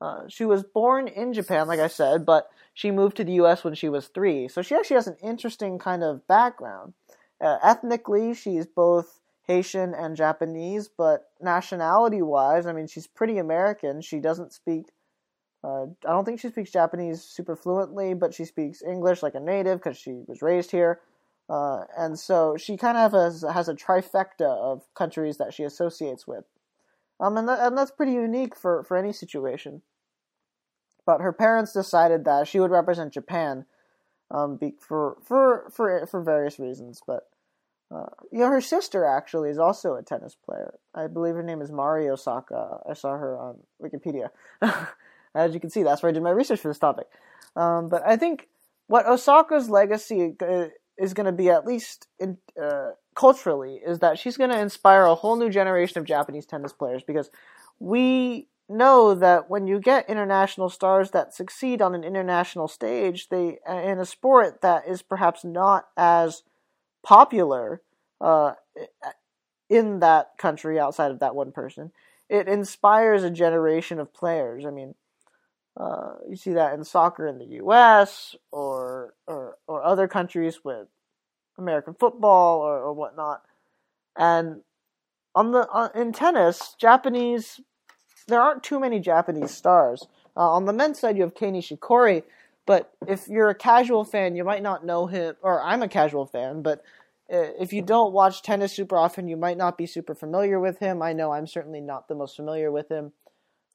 Uh, 0.00 0.22
she 0.28 0.44
was 0.44 0.62
born 0.62 1.08
in 1.08 1.32
Japan, 1.32 1.66
like 1.66 1.80
I 1.80 1.88
said, 1.88 2.26
but 2.26 2.50
she 2.74 2.90
moved 2.90 3.16
to 3.16 3.24
the 3.24 3.32
U.S. 3.34 3.64
when 3.64 3.74
she 3.74 3.88
was 3.88 4.08
three, 4.08 4.46
so 4.48 4.62
she 4.62 4.74
actually 4.74 4.96
has 4.96 5.06
an 5.06 5.16
interesting 5.22 5.78
kind 5.78 6.02
of 6.04 6.26
background. 6.26 6.92
Uh, 7.40 7.56
ethnically, 7.62 8.34
she's 8.34 8.66
both 8.66 9.20
Haitian 9.46 9.94
and 9.94 10.16
Japanese, 10.16 10.88
but 10.88 11.30
nationality-wise, 11.40 12.66
I 12.66 12.72
mean, 12.72 12.86
she's 12.86 13.06
pretty 13.06 13.38
American. 13.38 14.00
She 14.02 14.20
doesn't 14.20 14.52
speak 14.52 14.86
Uh, 15.64 15.86
I 16.06 16.12
don't 16.12 16.24
think 16.24 16.40
she 16.40 16.48
speaks 16.48 16.70
Japanese 16.70 17.22
super 17.22 17.56
fluently, 17.56 18.14
but 18.14 18.32
she 18.34 18.44
speaks 18.44 18.82
English 18.82 19.22
like 19.22 19.34
a 19.34 19.40
native 19.40 19.78
because 19.78 19.98
she 19.98 20.22
was 20.28 20.40
raised 20.42 20.70
here. 20.70 21.00
Uh, 21.48 21.84
and 21.96 22.18
so 22.18 22.56
she 22.56 22.76
kind 22.76 22.98
of 22.98 23.12
has, 23.12 23.44
has 23.52 23.68
a 23.68 23.74
trifecta 23.74 24.42
of 24.42 24.82
countries 24.94 25.36
that 25.36 25.54
she 25.54 25.62
associates 25.62 26.26
with. 26.26 26.44
Um, 27.20 27.36
and, 27.36 27.48
and 27.48 27.78
that's 27.78 27.90
pretty 27.90 28.12
unique 28.12 28.56
for, 28.56 28.82
for 28.82 28.96
any 28.96 29.12
situation. 29.12 29.82
But 31.04 31.20
her 31.20 31.32
parents 31.32 31.72
decided 31.72 32.24
that 32.24 32.48
she 32.48 32.58
would 32.58 32.72
represent 32.72 33.12
Japan 33.12 33.64
um, 34.30 34.56
be, 34.56 34.74
for, 34.80 35.16
for, 35.22 35.70
for, 35.70 36.04
for 36.06 36.20
various 36.20 36.58
reasons. 36.58 37.00
But, 37.06 37.28
uh, 37.94 38.06
you 38.32 38.40
know, 38.40 38.48
her 38.48 38.60
sister 38.60 39.04
actually 39.04 39.50
is 39.50 39.58
also 39.58 39.94
a 39.94 40.02
tennis 40.02 40.34
player. 40.34 40.74
I 40.94 41.06
believe 41.06 41.34
her 41.36 41.44
name 41.44 41.62
is 41.62 41.70
Mari 41.70 42.08
Osaka. 42.08 42.80
I 42.88 42.94
saw 42.94 43.16
her 43.16 43.38
on 43.38 43.58
Wikipedia. 43.80 44.30
As 45.34 45.54
you 45.54 45.60
can 45.60 45.70
see, 45.70 45.84
that's 45.84 46.02
where 46.02 46.10
I 46.10 46.12
did 46.12 46.22
my 46.22 46.30
research 46.30 46.60
for 46.60 46.68
this 46.68 46.78
topic. 46.78 47.06
Um, 47.54 47.88
but 47.88 48.02
I 48.04 48.16
think 48.16 48.48
what 48.88 49.06
Osaka's 49.06 49.70
legacy 49.70 50.34
uh, 50.40 50.66
is 50.98 51.14
going 51.14 51.26
to 51.26 51.32
be, 51.32 51.50
at 51.50 51.66
least 51.66 52.08
in, 52.18 52.38
uh, 52.60 52.90
culturally, 53.14 53.80
is 53.84 53.98
that 54.00 54.18
she's 54.18 54.36
going 54.36 54.50
to 54.50 54.58
inspire 54.58 55.04
a 55.04 55.14
whole 55.14 55.36
new 55.36 55.50
generation 55.50 55.98
of 55.98 56.04
Japanese 56.04 56.46
tennis 56.46 56.72
players 56.72 57.02
because 57.02 57.30
we 57.78 58.48
know 58.68 59.14
that 59.14 59.48
when 59.48 59.66
you 59.66 59.78
get 59.78 60.08
international 60.08 60.68
stars 60.68 61.10
that 61.12 61.34
succeed 61.34 61.80
on 61.80 61.94
an 61.94 62.02
international 62.02 62.68
stage, 62.68 63.28
they 63.28 63.58
uh, 63.68 63.74
in 63.74 63.98
a 63.98 64.06
sport 64.06 64.60
that 64.62 64.88
is 64.88 65.02
perhaps 65.02 65.44
not 65.44 65.86
as 65.96 66.42
popular 67.02 67.80
uh, 68.20 68.52
in 69.68 70.00
that 70.00 70.30
country 70.38 70.78
outside 70.78 71.10
of 71.10 71.20
that 71.20 71.34
one 71.34 71.52
person, 71.52 71.92
it 72.28 72.48
inspires 72.48 73.22
a 73.22 73.30
generation 73.30 74.00
of 74.00 74.12
players. 74.12 74.66
I 74.66 74.70
mean, 74.70 74.94
uh, 75.76 76.14
you 76.28 76.36
see 76.36 76.52
that 76.52 76.74
in 76.74 76.84
soccer 76.84 77.26
in 77.26 77.38
the 77.38 77.56
U.S. 77.56 78.34
or 78.50 79.14
or 79.26 79.58
or 79.66 79.82
other 79.84 80.08
countries 80.08 80.64
with 80.64 80.88
American 81.58 81.94
football 81.94 82.60
or, 82.60 82.78
or 82.78 82.92
whatnot, 82.94 83.42
and 84.16 84.62
on 85.34 85.52
the 85.52 85.68
uh, 85.68 85.90
in 85.94 86.12
tennis, 86.12 86.74
Japanese 86.78 87.60
there 88.26 88.40
aren't 88.40 88.62
too 88.62 88.80
many 88.80 89.00
Japanese 89.00 89.52
stars. 89.52 90.06
Uh, 90.36 90.50
on 90.50 90.64
the 90.64 90.72
men's 90.72 90.98
side, 90.98 91.16
you 91.16 91.22
have 91.22 91.34
Kei 91.34 91.50
Nishikori, 91.50 92.24
but 92.66 92.92
if 93.06 93.28
you're 93.28 93.50
a 93.50 93.54
casual 93.54 94.04
fan, 94.04 94.34
you 94.34 94.44
might 94.44 94.62
not 94.62 94.84
know 94.84 95.06
him. 95.06 95.36
Or 95.42 95.62
I'm 95.62 95.82
a 95.82 95.88
casual 95.88 96.26
fan, 96.26 96.62
but 96.62 96.82
uh, 97.32 97.52
if 97.60 97.72
you 97.72 97.82
don't 97.82 98.12
watch 98.12 98.42
tennis 98.42 98.72
super 98.72 98.96
often, 98.96 99.28
you 99.28 99.36
might 99.36 99.56
not 99.56 99.76
be 99.76 99.86
super 99.86 100.14
familiar 100.14 100.58
with 100.58 100.78
him. 100.78 101.02
I 101.02 101.12
know 101.12 101.32
I'm 101.32 101.46
certainly 101.46 101.80
not 101.80 102.08
the 102.08 102.14
most 102.14 102.34
familiar 102.34 102.72
with 102.72 102.88
him, 102.88 103.12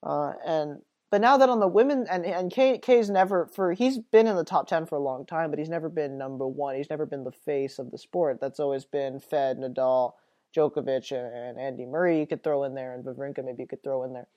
uh, 0.03 0.33
and 0.45 0.81
but 1.11 1.19
now 1.19 1.37
that 1.37 1.49
on 1.49 1.59
the 1.59 1.67
women 1.67 2.07
and 2.09 2.25
and 2.25 2.49
Kei, 2.49 2.79
Kei's 2.79 3.09
never 3.09 3.45
for 3.47 3.73
he's 3.73 3.99
been 3.99 4.27
in 4.27 4.37
the 4.37 4.45
top 4.45 4.67
ten 4.67 4.85
for 4.85 4.95
a 4.95 5.03
long 5.03 5.25
time, 5.25 5.49
but 5.49 5.59
he's 5.59 5.69
never 5.69 5.89
been 5.89 6.17
number 6.17 6.47
one. 6.47 6.75
He's 6.75 6.89
never 6.89 7.05
been 7.05 7.25
the 7.25 7.31
face 7.31 7.79
of 7.79 7.91
the 7.91 7.97
sport. 7.97 8.39
That's 8.39 8.61
always 8.61 8.85
been 8.85 9.19
Fed, 9.19 9.57
Nadal, 9.57 10.13
Djokovic, 10.55 11.11
and, 11.11 11.35
and 11.35 11.59
Andy 11.59 11.85
Murray. 11.85 12.19
You 12.19 12.25
could 12.27 12.43
throw 12.43 12.63
in 12.63 12.75
there, 12.75 12.95
and 12.95 13.03
Wawrinka 13.03 13.43
maybe 13.43 13.63
you 13.63 13.67
could 13.67 13.83
throw 13.83 14.03
in 14.05 14.13
there. 14.13 14.27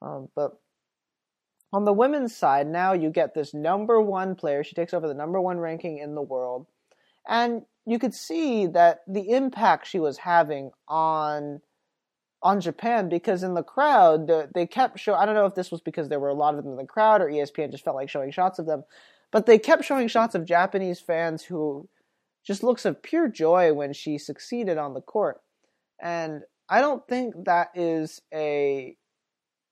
Um, 0.00 0.28
but 0.34 0.58
on 1.74 1.84
the 1.84 1.92
women's 1.92 2.34
side, 2.34 2.66
now 2.66 2.94
you 2.94 3.10
get 3.10 3.34
this 3.34 3.52
number 3.52 4.00
one 4.00 4.34
player. 4.34 4.64
She 4.64 4.74
takes 4.74 4.94
over 4.94 5.06
the 5.06 5.14
number 5.14 5.38
one 5.38 5.58
ranking 5.58 5.98
in 5.98 6.14
the 6.14 6.22
world, 6.22 6.66
and 7.28 7.62
you 7.84 7.98
could 7.98 8.14
see 8.14 8.66
that 8.66 9.00
the 9.06 9.30
impact 9.30 9.86
she 9.86 9.98
was 9.98 10.16
having 10.16 10.70
on 10.88 11.60
on 12.42 12.60
Japan 12.60 13.08
because 13.08 13.42
in 13.42 13.54
the 13.54 13.62
crowd 13.62 14.26
the, 14.26 14.48
they 14.54 14.66
kept 14.66 14.98
show. 14.98 15.14
I 15.14 15.26
don't 15.26 15.34
know 15.34 15.46
if 15.46 15.54
this 15.54 15.70
was 15.70 15.80
because 15.80 16.08
there 16.08 16.20
were 16.20 16.28
a 16.28 16.34
lot 16.34 16.54
of 16.54 16.62
them 16.62 16.72
in 16.72 16.78
the 16.78 16.84
crowd 16.84 17.20
or 17.20 17.26
ESPN 17.26 17.70
just 17.70 17.84
felt 17.84 17.96
like 17.96 18.08
showing 18.08 18.30
shots 18.30 18.58
of 18.58 18.66
them, 18.66 18.84
but 19.32 19.46
they 19.46 19.58
kept 19.58 19.84
showing 19.84 20.08
shots 20.08 20.34
of 20.34 20.44
Japanese 20.44 21.00
fans 21.00 21.42
who 21.42 21.88
just 22.46 22.62
looks 22.62 22.84
of 22.84 23.02
pure 23.02 23.28
joy 23.28 23.72
when 23.72 23.92
she 23.92 24.18
succeeded 24.18 24.78
on 24.78 24.94
the 24.94 25.00
court, 25.00 25.40
and 26.00 26.42
I 26.68 26.80
don't 26.80 27.06
think 27.08 27.34
that 27.44 27.68
is 27.74 28.20
a 28.32 28.96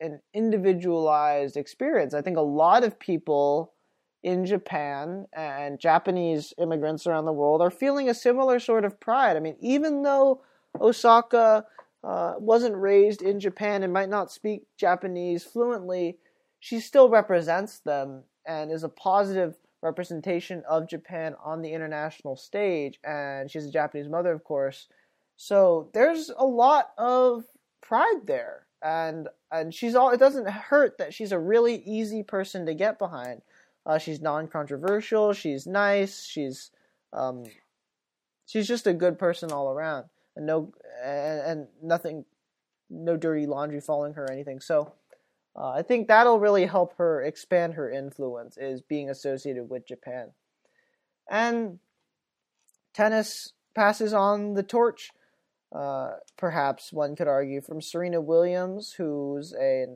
an 0.00 0.20
individualized 0.35 1.57
experience. 1.57 2.14
I 2.14 2.20
think 2.20 2.37
a 2.37 2.42
lot 2.42 2.85
of 2.85 2.98
people 2.98 3.72
in 4.22 4.44
Japan 4.44 5.26
and 5.33 5.79
Japanese 5.79 6.52
immigrants 6.59 7.07
around 7.07 7.26
the 7.26 7.33
world 7.33 7.62
are 7.62 7.70
feeling 7.70 8.09
a 8.09 8.14
similar 8.14 8.59
sort 8.59 8.85
of 8.85 8.98
pride. 8.98 9.37
I 9.37 9.40
mean, 9.40 9.57
even 9.61 10.02
though 10.02 10.42
Osaka 10.81 11.64
uh, 12.07 12.35
wasn't 12.38 12.77
raised 12.77 13.21
in 13.21 13.40
Japan 13.40 13.83
and 13.83 13.92
might 13.92 14.09
not 14.09 14.31
speak 14.31 14.62
Japanese 14.79 15.42
fluently, 15.42 16.19
she 16.61 16.79
still 16.79 17.09
represents 17.09 17.81
them 17.81 18.23
and 18.47 18.71
is 18.71 18.85
a 18.85 18.88
positive 18.88 19.57
representation 19.83 20.62
of 20.69 20.88
Japan 20.88 21.35
on 21.45 21.62
the 21.62 21.73
international 21.73 22.37
stage. 22.37 23.01
And 23.03 23.51
she's 23.51 23.66
a 23.66 23.73
Japanese 23.73 24.09
mother, 24.09 24.33
of 24.33 24.45
course. 24.45 24.87
So 25.37 25.90
there's 25.95 26.31
a 26.37 26.47
lot 26.47 26.90
of 26.97 27.45
pride 27.83 28.27
there. 28.27 28.66
And 28.83 29.29
and 29.51 29.75
she's 29.75 29.97
all 29.97 30.11
it 30.11 30.21
doesn't 30.21 30.49
hurt 30.49 30.99
that 30.99 31.12
she's 31.12 31.33
a 31.33 31.38
really 31.40 31.83
easy 31.85 32.23
person 32.23 32.66
to 32.66 32.75
get 32.75 33.01
behind. 33.01 33.42
Uh, 33.85 33.99
she's 33.99 34.21
non-controversial. 34.21 35.33
She's 35.33 35.66
nice. 35.66 36.25
She's 36.25 36.71
um, 37.12 37.45
she's 38.47 38.69
just 38.69 38.87
a 38.87 38.92
good 38.92 39.19
person 39.19 39.51
all 39.51 39.73
around 39.73 40.05
and 40.37 40.46
no 40.46 40.72
and, 41.05 41.40
and 41.40 41.66
nothing, 41.83 42.25
no 42.90 43.16
dirty 43.16 43.46
laundry 43.46 43.81
following 43.81 44.14
her 44.14 44.25
or 44.25 44.33
anything. 44.33 44.61
So 44.61 44.92
uh, 45.57 45.70
I 45.70 45.83
think 45.83 46.09
that'll 46.09 46.38
really 46.38 46.66
help 46.66 46.96
her 46.99 47.22
expand 47.22 47.75
her 47.75 47.90
influence 47.90 48.57
is 48.59 48.83
being 48.83 49.11
associated 49.11 49.70
with 49.70 49.87
Japan, 49.87 50.33
and 51.31 51.79
tennis 52.92 53.53
passes 53.75 54.12
on 54.12 54.55
the 54.55 54.62
torch. 54.62 55.11
Uh, 55.75 56.12
perhaps 56.37 56.92
one 56.92 57.16
could 57.16 57.27
argue 57.27 57.61
from 57.61 57.83
Serena 57.83 58.20
Williams, 58.20 58.94
who's 58.96 59.53
a 59.61 59.87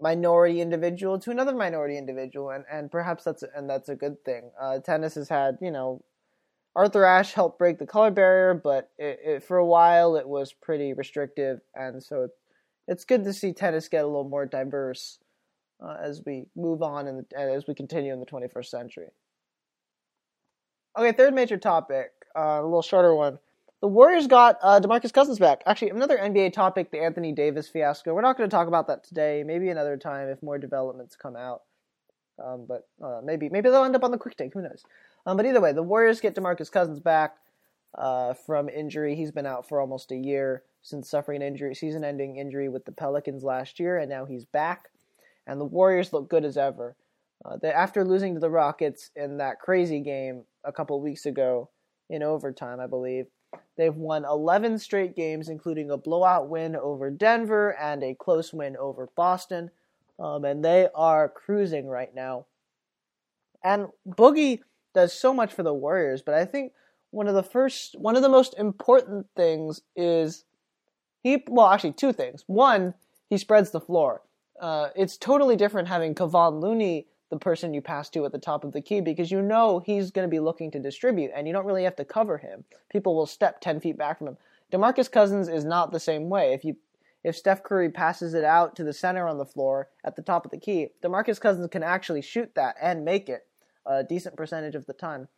minority 0.00 0.60
individual 0.60 1.18
to 1.20 1.30
another 1.30 1.54
minority 1.54 1.96
individual, 1.96 2.50
and, 2.50 2.64
and 2.70 2.90
perhaps 2.90 3.24
that's 3.24 3.44
and 3.54 3.68
that's 3.70 3.88
a 3.88 3.94
good 3.94 4.24
thing. 4.24 4.50
Uh, 4.60 4.78
tennis 4.80 5.14
has 5.14 5.28
had 5.28 5.58
you 5.60 5.70
know 5.70 6.02
Arthur 6.74 7.04
Ashe 7.04 7.32
helped 7.32 7.58
break 7.58 7.78
the 7.78 7.86
color 7.86 8.10
barrier, 8.10 8.54
but 8.54 8.90
it, 8.98 9.20
it, 9.24 9.42
for 9.44 9.58
a 9.58 9.66
while 9.66 10.16
it 10.16 10.26
was 10.26 10.52
pretty 10.52 10.94
restrictive, 10.94 11.60
and 11.74 12.02
so 12.02 12.28
it's 12.88 13.04
good 13.04 13.24
to 13.24 13.32
see 13.32 13.52
tennis 13.52 13.88
get 13.88 14.04
a 14.04 14.06
little 14.06 14.28
more 14.28 14.46
diverse 14.46 15.18
uh, 15.82 15.96
as 16.02 16.22
we 16.24 16.46
move 16.56 16.82
on 16.82 17.06
and 17.08 17.26
as 17.34 17.66
we 17.66 17.74
continue 17.74 18.12
in 18.12 18.20
the 18.20 18.26
21st 18.26 18.66
century. 18.66 19.08
Okay, 20.98 21.12
third 21.12 21.34
major 21.34 21.56
topic, 21.56 22.12
uh, 22.36 22.60
a 22.60 22.62
little 22.62 22.82
shorter 22.82 23.14
one. 23.14 23.38
The 23.80 23.88
Warriors 23.88 24.28
got 24.28 24.58
uh, 24.62 24.78
DeMarcus 24.78 25.12
Cousins 25.12 25.40
back. 25.40 25.62
Actually, 25.66 25.90
another 25.90 26.16
NBA 26.16 26.52
topic, 26.52 26.92
the 26.92 27.02
Anthony 27.02 27.32
Davis 27.32 27.68
fiasco. 27.68 28.14
We're 28.14 28.20
not 28.20 28.36
going 28.38 28.48
to 28.48 28.54
talk 28.54 28.68
about 28.68 28.86
that 28.86 29.02
today. 29.02 29.42
Maybe 29.44 29.70
another 29.70 29.96
time 29.96 30.28
if 30.28 30.40
more 30.40 30.56
developments 30.56 31.16
come 31.16 31.34
out. 31.34 31.62
Um, 32.42 32.66
but 32.66 32.88
uh, 33.02 33.20
maybe 33.24 33.48
maybe 33.48 33.68
they'll 33.68 33.84
end 33.84 33.96
up 33.96 34.04
on 34.04 34.10
the 34.10 34.18
quick 34.18 34.36
take. 34.36 34.54
Who 34.54 34.62
knows? 34.62 34.84
Um, 35.26 35.36
but 35.36 35.46
either 35.46 35.60
way, 35.60 35.72
the 35.72 35.82
Warriors 35.82 36.20
get 36.20 36.34
DeMarcus 36.34 36.70
Cousins 36.70 37.00
back 37.00 37.36
uh, 37.96 38.34
from 38.34 38.68
injury. 38.68 39.14
He's 39.14 39.30
been 39.30 39.46
out 39.46 39.68
for 39.68 39.80
almost 39.80 40.10
a 40.10 40.16
year 40.16 40.62
since 40.82 41.08
suffering 41.08 41.42
an 41.42 41.48
injury, 41.48 41.74
season-ending 41.74 42.36
injury 42.36 42.68
with 42.68 42.84
the 42.84 42.92
Pelicans 42.92 43.44
last 43.44 43.78
year, 43.78 43.98
and 43.98 44.10
now 44.10 44.24
he's 44.24 44.44
back. 44.44 44.88
And 45.46 45.60
the 45.60 45.64
Warriors 45.64 46.12
look 46.12 46.28
good 46.28 46.44
as 46.44 46.56
ever. 46.56 46.96
Uh, 47.44 47.56
they, 47.60 47.72
after 47.72 48.04
losing 48.04 48.34
to 48.34 48.40
the 48.40 48.50
Rockets 48.50 49.10
in 49.16 49.38
that 49.38 49.60
crazy 49.60 50.00
game 50.00 50.44
a 50.64 50.72
couple 50.72 51.00
weeks 51.00 51.26
ago 51.26 51.70
in 52.08 52.22
overtime, 52.22 52.80
I 52.80 52.86
believe, 52.86 53.26
they've 53.76 53.94
won 53.94 54.24
11 54.24 54.78
straight 54.78 55.14
games, 55.14 55.48
including 55.48 55.90
a 55.90 55.96
blowout 55.96 56.48
win 56.48 56.76
over 56.76 57.10
Denver 57.10 57.76
and 57.78 58.02
a 58.02 58.14
close 58.14 58.52
win 58.52 58.76
over 58.76 59.08
Boston. 59.16 59.70
Um, 60.18 60.44
and 60.44 60.64
they 60.64 60.88
are 60.94 61.28
cruising 61.28 61.86
right 61.86 62.14
now. 62.14 62.46
And 63.64 63.88
Boogie 64.08 64.60
does 64.94 65.12
so 65.12 65.32
much 65.32 65.52
for 65.52 65.62
the 65.62 65.74
Warriors, 65.74 66.22
but 66.22 66.34
I 66.34 66.44
think 66.44 66.72
one 67.10 67.28
of 67.28 67.34
the 67.34 67.42
first, 67.42 67.98
one 67.98 68.16
of 68.16 68.22
the 68.22 68.28
most 68.28 68.54
important 68.58 69.26
things 69.36 69.82
is 69.94 70.44
he. 71.22 71.44
Well, 71.48 71.68
actually, 71.68 71.92
two 71.92 72.12
things. 72.12 72.44
One, 72.46 72.94
he 73.28 73.38
spreads 73.38 73.70
the 73.70 73.80
floor. 73.80 74.22
Uh, 74.60 74.88
it's 74.96 75.16
totally 75.16 75.56
different 75.56 75.88
having 75.88 76.14
Kevon 76.14 76.60
Looney, 76.60 77.06
the 77.30 77.38
person 77.38 77.74
you 77.74 77.82
pass 77.82 78.08
to 78.10 78.24
at 78.24 78.32
the 78.32 78.38
top 78.38 78.64
of 78.64 78.72
the 78.72 78.80
key, 78.80 79.00
because 79.00 79.30
you 79.30 79.42
know 79.42 79.82
he's 79.84 80.10
going 80.10 80.26
to 80.26 80.30
be 80.30 80.40
looking 80.40 80.70
to 80.70 80.78
distribute, 80.78 81.30
and 81.34 81.46
you 81.46 81.52
don't 81.52 81.66
really 81.66 81.84
have 81.84 81.96
to 81.96 82.04
cover 82.04 82.38
him. 82.38 82.64
People 82.90 83.14
will 83.14 83.26
step 83.26 83.60
ten 83.60 83.80
feet 83.80 83.98
back 83.98 84.18
from 84.18 84.28
him. 84.28 84.36
Demarcus 84.72 85.10
Cousins 85.10 85.48
is 85.48 85.64
not 85.64 85.92
the 85.92 86.00
same 86.00 86.30
way. 86.30 86.54
If 86.54 86.64
you 86.64 86.76
if 87.24 87.36
Steph 87.36 87.62
Curry 87.62 87.90
passes 87.90 88.34
it 88.34 88.42
out 88.42 88.74
to 88.76 88.84
the 88.84 88.92
center 88.92 89.28
on 89.28 89.38
the 89.38 89.44
floor 89.44 89.88
at 90.02 90.16
the 90.16 90.22
top 90.22 90.44
of 90.44 90.50
the 90.50 90.58
key, 90.58 90.88
DeMarcus 91.04 91.40
Cousins 91.40 91.68
can 91.70 91.82
actually 91.82 92.22
shoot 92.22 92.52
that 92.56 92.74
and 92.80 93.04
make 93.04 93.28
it 93.28 93.46
a 93.86 94.02
decent 94.04 94.36
percentage 94.36 94.74
of 94.74 94.86
the 94.86 94.92
time. 94.92 95.28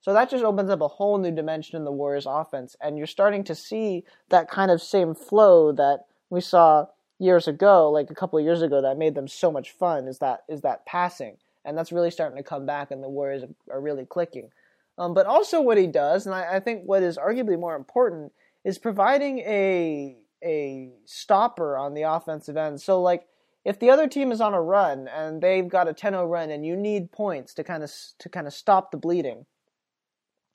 So 0.00 0.12
that 0.12 0.30
just 0.30 0.44
opens 0.44 0.68
up 0.68 0.80
a 0.80 0.88
whole 0.88 1.18
new 1.18 1.30
dimension 1.30 1.76
in 1.76 1.84
the 1.84 1.92
Warriors 1.92 2.26
offense, 2.26 2.74
and 2.80 2.98
you're 2.98 3.06
starting 3.06 3.44
to 3.44 3.54
see 3.54 4.04
that 4.30 4.50
kind 4.50 4.70
of 4.70 4.82
same 4.82 5.14
flow 5.14 5.70
that 5.72 6.06
we 6.28 6.40
saw 6.40 6.86
years 7.18 7.46
ago, 7.46 7.88
like 7.88 8.10
a 8.10 8.14
couple 8.14 8.38
of 8.38 8.44
years 8.44 8.62
ago, 8.62 8.82
that 8.82 8.98
made 8.98 9.14
them 9.14 9.28
so 9.28 9.52
much 9.52 9.70
fun 9.70 10.08
is 10.08 10.18
that 10.18 10.42
is 10.48 10.62
that 10.62 10.84
passing, 10.86 11.36
and 11.64 11.78
that's 11.78 11.92
really 11.92 12.10
starting 12.10 12.36
to 12.36 12.42
come 12.42 12.66
back, 12.66 12.90
and 12.90 13.02
the 13.02 13.08
Warriors 13.08 13.44
are 13.70 13.80
really 13.80 14.04
clicking. 14.04 14.50
Um, 14.98 15.14
but 15.14 15.26
also, 15.26 15.60
what 15.60 15.78
he 15.78 15.86
does, 15.86 16.26
and 16.26 16.34
I, 16.34 16.56
I 16.56 16.60
think 16.60 16.82
what 16.84 17.02
is 17.02 17.16
arguably 17.16 17.58
more 17.58 17.76
important, 17.76 18.32
is 18.64 18.78
providing 18.78 19.38
a 19.40 20.16
a 20.44 20.90
stopper 21.04 21.76
on 21.76 21.94
the 21.94 22.02
offensive 22.02 22.56
end. 22.56 22.80
So, 22.80 23.00
like, 23.00 23.26
if 23.64 23.78
the 23.78 23.90
other 23.90 24.08
team 24.08 24.32
is 24.32 24.40
on 24.40 24.54
a 24.54 24.62
run 24.62 25.08
and 25.08 25.40
they've 25.40 25.68
got 25.68 25.88
a 25.88 25.94
10-0 25.94 26.28
run, 26.28 26.50
and 26.50 26.66
you 26.66 26.76
need 26.76 27.12
points 27.12 27.54
to 27.54 27.64
kind 27.64 27.82
of 27.82 27.92
to 28.18 28.28
kind 28.28 28.46
of 28.46 28.52
stop 28.52 28.90
the 28.90 28.96
bleeding, 28.96 29.46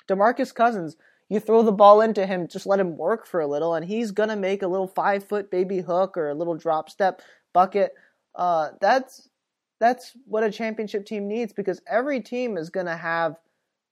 Demarcus 0.10 0.54
Cousins 0.54 0.98
you 1.30 1.40
throw 1.40 1.62
the 1.62 1.72
ball 1.72 2.02
into 2.02 2.26
him, 2.26 2.48
just 2.48 2.66
let 2.66 2.80
him 2.80 2.98
work 2.98 3.28
for 3.28 3.42
a 3.42 3.48
little, 3.48 3.74
and 3.74 3.86
he's 3.86 4.12
gonna 4.12 4.36
make 4.36 4.62
a 4.62 4.68
little 4.68 4.88
five 4.88 5.24
foot 5.24 5.52
baby 5.52 5.82
hook 5.82 6.18
or 6.18 6.30
a 6.30 6.36
little 6.36 6.56
drop 6.56 6.90
step 6.90 7.22
bucket. 7.54 7.94
Uh, 8.36 8.70
that's 8.80 9.30
that's 9.80 10.14
what 10.26 10.44
a 10.44 10.52
championship 10.52 11.06
team 11.06 11.28
needs 11.28 11.54
because 11.54 11.82
every 11.88 12.22
team 12.22 12.58
is 12.58 12.70
gonna 12.70 12.96
have 12.96 13.36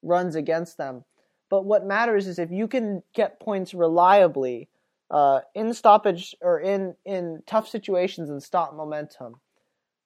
runs 0.01 0.35
against 0.35 0.77
them. 0.77 1.03
But 1.49 1.65
what 1.65 1.85
matters 1.85 2.27
is 2.27 2.39
if 2.39 2.51
you 2.51 2.67
can 2.67 3.03
get 3.13 3.39
points 3.39 3.73
reliably 3.73 4.69
uh, 5.11 5.41
in 5.53 5.73
stoppage 5.73 6.35
or 6.41 6.59
in 6.59 6.95
in 7.05 7.43
tough 7.45 7.67
situations 7.67 8.29
and 8.29 8.41
stop 8.41 8.75
momentum. 8.75 9.35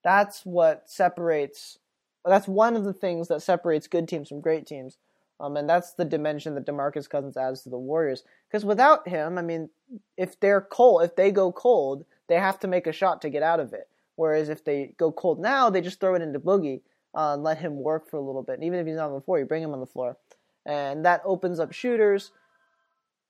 That's 0.03 0.45
what 0.45 0.89
separates. 0.89 1.79
That's 2.25 2.47
one 2.47 2.75
of 2.75 2.83
the 2.83 2.93
things 2.93 3.27
that 3.29 3.41
separates 3.41 3.87
good 3.87 4.07
teams 4.07 4.29
from 4.29 4.41
great 4.41 4.67
teams. 4.67 4.97
Um, 5.39 5.55
and 5.55 5.69
that's 5.69 5.93
the 5.93 6.03
dimension 6.03 6.55
that 6.55 6.65
DeMarcus 6.65 7.09
Cousins 7.09 7.37
adds 7.37 7.61
to 7.61 7.69
the 7.69 7.77
Warriors. 7.77 8.23
Because 8.47 8.65
without 8.65 9.07
him, 9.07 9.37
I 9.37 9.41
mean, 9.41 9.69
if 10.17 10.37
they're 10.39 10.61
cold, 10.61 11.03
if 11.03 11.15
they 11.15 11.31
go 11.31 11.51
cold, 11.51 12.03
they 12.27 12.35
have 12.35 12.59
to 12.59 12.67
make 12.67 12.87
a 12.87 12.91
shot 12.91 13.21
to 13.21 13.29
get 13.29 13.41
out 13.41 13.61
of 13.61 13.71
it. 13.71 13.87
Whereas 14.15 14.49
if 14.49 14.65
they 14.65 14.93
go 14.97 15.13
cold 15.13 15.39
now, 15.39 15.69
they 15.69 15.79
just 15.79 16.01
throw 16.01 16.13
it 16.15 16.21
into 16.21 16.41
Boogie 16.41 16.81
uh, 17.15 17.35
and 17.35 17.43
let 17.43 17.57
him 17.57 17.81
work 17.81 18.09
for 18.09 18.17
a 18.17 18.21
little 18.21 18.43
bit. 18.43 18.55
And 18.55 18.65
even 18.65 18.79
if 18.79 18.85
he's 18.85 18.97
not 18.97 19.07
on 19.07 19.15
the 19.15 19.21
floor, 19.21 19.39
you 19.39 19.45
bring 19.45 19.63
him 19.63 19.73
on 19.73 19.79
the 19.79 19.85
floor, 19.85 20.17
and 20.65 21.05
that 21.05 21.21
opens 21.23 21.59
up 21.59 21.71
shooters. 21.71 22.31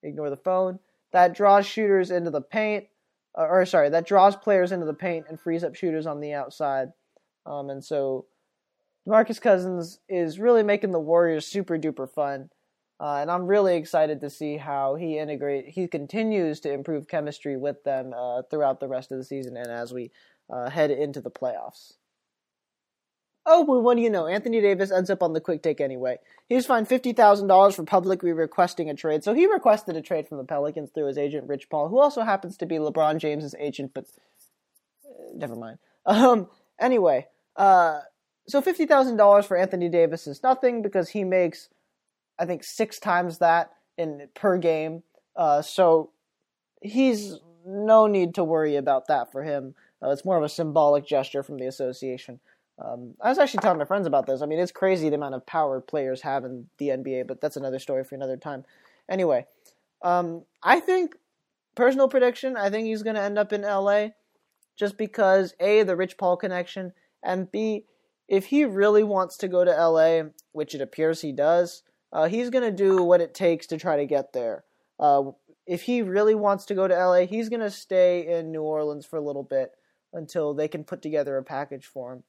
Ignore 0.01 0.31
the 0.31 0.37
phone. 0.37 0.79
That 1.11 1.35
draws 1.35 1.65
shooters 1.65 2.11
into 2.11 2.29
the 2.29 2.41
paint, 2.41 2.85
or, 3.33 3.61
or 3.61 3.65
sorry, 3.65 3.89
that 3.89 4.07
draws 4.07 4.35
players 4.35 4.71
into 4.71 4.85
the 4.85 4.93
paint 4.93 5.25
and 5.29 5.39
frees 5.39 5.63
up 5.63 5.75
shooters 5.75 6.05
on 6.05 6.19
the 6.19 6.33
outside. 6.33 6.89
Um, 7.45 7.69
and 7.69 7.83
so 7.83 8.25
Marcus 9.05 9.39
Cousins 9.39 9.99
is 10.07 10.39
really 10.39 10.63
making 10.63 10.91
the 10.91 10.99
Warriors 10.99 11.47
super 11.47 11.77
duper 11.77 12.09
fun. 12.09 12.49
Uh, 13.01 13.19
and 13.21 13.31
I'm 13.31 13.47
really 13.47 13.77
excited 13.77 14.19
to 14.21 14.29
see 14.29 14.57
how 14.57 14.95
he 14.95 15.17
integrate. 15.17 15.69
He 15.69 15.87
continues 15.87 16.59
to 16.61 16.73
improve 16.73 17.07
chemistry 17.07 17.55
with 17.55 17.81
them 17.85 18.13
uh, 18.13 18.41
throughout 18.51 18.81
the 18.81 18.89
rest 18.89 19.11
of 19.11 19.17
the 19.17 19.23
season 19.23 19.55
and 19.55 19.71
as 19.71 19.93
we 19.93 20.11
uh, 20.49 20.69
head 20.69 20.91
into 20.91 21.21
the 21.21 21.31
playoffs. 21.31 21.93
Oh, 23.45 23.63
well, 23.63 23.81
what 23.81 23.95
do 23.95 24.03
you 24.03 24.09
know? 24.09 24.27
Anthony 24.27 24.61
Davis 24.61 24.91
ends 24.91 25.09
up 25.09 25.23
on 25.23 25.33
the 25.33 25.41
quick 25.41 25.63
take 25.63 25.81
anyway. 25.81 26.17
He 26.47 26.55
was 26.55 26.65
fined 26.65 26.87
fifty 26.87 27.13
thousand 27.13 27.47
dollars 27.47 27.75
for 27.75 27.83
publicly 27.83 28.31
requesting 28.31 28.89
a 28.89 28.93
trade. 28.93 29.23
So 29.23 29.33
he 29.33 29.47
requested 29.47 29.95
a 29.95 30.01
trade 30.01 30.27
from 30.27 30.37
the 30.37 30.43
Pelicans 30.43 30.91
through 30.91 31.07
his 31.07 31.17
agent 31.17 31.47
Rich 31.47 31.69
Paul, 31.69 31.89
who 31.89 31.99
also 31.99 32.21
happens 32.21 32.57
to 32.57 32.65
be 32.65 32.75
LeBron 32.75 33.17
James's 33.17 33.55
agent, 33.59 33.91
but 33.93 34.05
uh, 35.05 35.33
never 35.35 35.55
mind. 35.55 35.79
Um, 36.05 36.47
anyway, 36.79 37.27
uh, 37.55 37.99
so 38.47 38.61
fifty 38.61 38.85
thousand 38.85 39.17
dollars 39.17 39.45
for 39.45 39.57
Anthony 39.57 39.89
Davis 39.89 40.25
is 40.25 40.41
nothing 40.41 40.81
because 40.81 41.09
he 41.09 41.23
makes, 41.23 41.69
I 42.39 42.45
think, 42.45 42.63
six 42.63 42.99
times 42.99 43.37
that 43.37 43.71
in 43.97 44.27
per 44.33 44.57
game. 44.57 45.03
Uh, 45.35 45.61
so 45.61 46.09
he's 46.81 47.35
no 47.65 48.07
need 48.07 48.33
to 48.35 48.43
worry 48.43 48.75
about 48.75 49.07
that 49.07 49.31
for 49.31 49.43
him. 49.43 49.75
Uh, 50.01 50.09
it's 50.09 50.25
more 50.25 50.37
of 50.37 50.43
a 50.43 50.49
symbolic 50.49 51.05
gesture 51.05 51.43
from 51.43 51.57
the 51.57 51.67
association. 51.67 52.39
Um, 52.83 53.15
I 53.21 53.29
was 53.29 53.37
actually 53.37 53.61
telling 53.61 53.77
my 53.77 53.85
friends 53.85 54.07
about 54.07 54.25
this. 54.25 54.41
I 54.41 54.45
mean, 54.45 54.59
it's 54.59 54.71
crazy 54.71 55.09
the 55.09 55.15
amount 55.15 55.35
of 55.35 55.45
power 55.45 55.81
players 55.81 56.21
have 56.21 56.45
in 56.45 56.67
the 56.77 56.89
NBA, 56.89 57.27
but 57.27 57.41
that's 57.41 57.57
another 57.57 57.79
story 57.79 58.03
for 58.03 58.15
another 58.15 58.37
time. 58.37 58.63
Anyway, 59.09 59.45
um, 60.01 60.43
I 60.63 60.79
think 60.79 61.15
personal 61.75 62.07
prediction. 62.07 62.55
I 62.55 62.69
think 62.69 62.87
he's 62.87 63.03
going 63.03 63.15
to 63.15 63.21
end 63.21 63.37
up 63.37 63.51
in 63.51 63.63
LA, 63.63 64.09
just 64.77 64.97
because 64.97 65.53
a 65.59 65.83
the 65.83 65.95
Rich 65.95 66.17
Paul 66.17 66.37
connection, 66.37 66.93
and 67.21 67.51
b 67.51 67.85
if 68.29 68.45
he 68.45 68.63
really 68.63 69.03
wants 69.03 69.37
to 69.37 69.47
go 69.47 69.65
to 69.65 69.71
LA, 69.71 70.29
which 70.51 70.75
it 70.75 70.81
appears 70.81 71.21
he 71.21 71.31
does, 71.31 71.81
uh, 72.13 72.27
he's 72.27 72.51
going 72.51 72.63
to 72.63 72.71
do 72.71 73.03
what 73.03 73.21
it 73.21 73.33
takes 73.33 73.65
to 73.67 73.77
try 73.77 73.97
to 73.97 74.05
get 74.05 74.33
there. 74.33 74.63
Uh, 74.99 75.31
if 75.65 75.81
he 75.81 76.01
really 76.03 76.35
wants 76.35 76.65
to 76.65 76.75
go 76.75 76.87
to 76.87 76.93
LA, 76.93 77.25
he's 77.25 77.49
going 77.49 77.59
to 77.59 77.71
stay 77.71 78.27
in 78.27 78.51
New 78.51 78.61
Orleans 78.61 79.05
for 79.05 79.17
a 79.17 79.21
little 79.21 79.43
bit 79.43 79.71
until 80.13 80.53
they 80.53 80.67
can 80.67 80.83
put 80.83 81.01
together 81.01 81.37
a 81.37 81.43
package 81.43 81.85
for 81.85 82.13
him. 82.13 82.23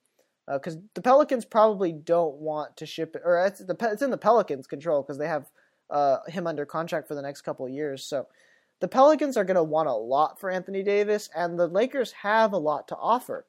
Because 0.53 0.77
uh, 0.77 0.81
the 0.95 1.03
Pelicans 1.03 1.45
probably 1.45 1.93
don't 1.93 2.37
want 2.37 2.77
to 2.79 2.87
ship 2.87 3.15
it, 3.15 3.23
or 3.25 3.45
it's, 3.47 3.61
the, 3.61 3.77
it's 3.83 4.03
in 4.03 4.11
the 4.11 4.17
Pelicans' 4.17 4.67
control 4.67 5.03
because 5.03 5.19
they 5.19 5.29
have 5.29 5.51
uh, 5.91 6.19
him 6.29 6.47
under 6.47 6.65
contract 6.65 7.09
for 7.09 7.15
the 7.15 7.23
next 7.23 7.43
couple 7.43 7.69
years. 7.69 8.05
So 8.05 8.27
the 8.81 8.89
Pelicans 8.89 9.37
are 9.37 9.45
going 9.45 9.57
to 9.57 9.63
want 9.63 9.89
a 9.89 9.95
lot 9.95 10.41
for 10.41 10.51
Anthony 10.51 10.83
Davis, 10.83 11.29
and 11.35 11.59
the 11.59 11.67
Lakers 11.67 12.13
have 12.13 12.53
a 12.53 12.59
lot 12.59 12.89
to 12.89 12.97
offer. 12.97 13.47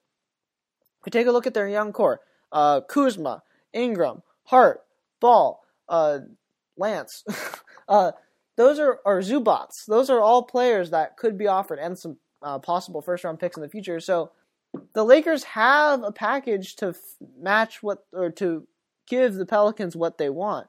If 1.00 1.06
we 1.06 1.10
take 1.10 1.28
a 1.28 1.32
look 1.32 1.48
at 1.48 1.54
their 1.54 1.70
young 1.70 1.94
core, 1.94 2.22
uh, 2.52 2.82
Kuzma, 2.82 3.44
Ingram, 3.74 4.24
Hart, 4.44 4.82
Ball, 5.20 5.64
uh, 5.88 6.20
Lance. 6.78 7.24
uh, 7.88 8.12
those 8.58 8.80
are, 8.80 9.00
are 9.06 9.22
Zubac. 9.22 9.70
Those 9.88 10.10
are 10.10 10.20
all 10.20 10.44
players 10.44 10.90
that 10.92 11.18
could 11.18 11.38
be 11.38 11.48
offered 11.48 11.80
and 11.80 11.98
some 11.98 12.18
uh, 12.42 12.60
possible 12.60 13.02
first 13.02 13.24
round 13.24 13.40
picks 13.40 13.56
in 13.56 13.64
the 13.64 13.70
future. 13.70 14.00
So 14.00 14.32
the 14.94 15.04
Lakers 15.04 15.44
have 15.44 16.04
a 16.04 16.12
package 16.12 16.76
to 16.78 16.90
f- 16.90 16.98
match 17.38 17.82
what 17.84 18.06
or 18.14 18.30
to 18.32 18.68
give 19.08 19.36
the 19.36 19.46
Pelicans 19.46 19.96
what 19.96 20.18
they 20.18 20.30
want. 20.30 20.68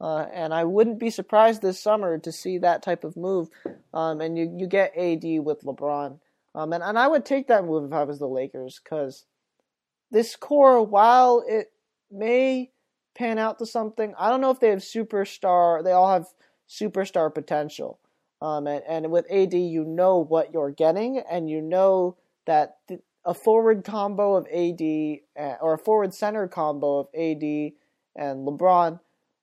Uh, 0.00 0.26
and 0.32 0.52
I 0.52 0.64
wouldn't 0.64 0.98
be 0.98 1.10
surprised 1.10 1.62
this 1.62 1.80
summer 1.80 2.18
to 2.18 2.32
see 2.32 2.58
that 2.58 2.82
type 2.82 3.04
of 3.04 3.16
move. 3.16 3.48
Um, 3.94 4.20
and 4.20 4.36
you, 4.36 4.52
you 4.58 4.66
get 4.66 4.96
AD 4.96 5.22
with 5.44 5.62
LeBron. 5.62 6.18
Um, 6.54 6.72
and, 6.72 6.82
and 6.82 6.98
I 6.98 7.06
would 7.06 7.24
take 7.24 7.48
that 7.48 7.64
move 7.64 7.84
if 7.84 7.92
I 7.92 8.02
was 8.02 8.18
the 8.18 8.26
Lakers 8.26 8.80
because 8.82 9.24
this 10.10 10.36
core, 10.36 10.82
while 10.82 11.44
it 11.46 11.72
may 12.10 12.72
pan 13.14 13.38
out 13.38 13.58
to 13.58 13.66
something, 13.66 14.14
I 14.18 14.28
don't 14.28 14.40
know 14.40 14.50
if 14.50 14.60
they 14.60 14.70
have 14.70 14.80
superstar. 14.80 15.82
They 15.82 15.92
all 15.92 16.12
have 16.12 16.26
superstar 16.68 17.32
potential. 17.32 17.98
Um, 18.40 18.66
and, 18.66 18.82
and 18.88 19.10
with 19.10 19.30
AD, 19.30 19.54
you 19.54 19.84
know 19.84 20.18
what 20.18 20.52
you're 20.52 20.72
getting, 20.72 21.18
and 21.18 21.48
you 21.48 21.62
know 21.62 22.16
that 22.46 22.78
a 23.24 23.34
forward 23.34 23.84
combo 23.84 24.34
of 24.34 24.46
AD 24.46 24.80
uh, 25.38 25.56
or 25.60 25.74
a 25.74 25.78
forward 25.78 26.12
center 26.12 26.48
combo 26.48 27.00
of 27.00 27.06
AD 27.14 27.72
and 28.16 28.46
LeBron 28.46 29.00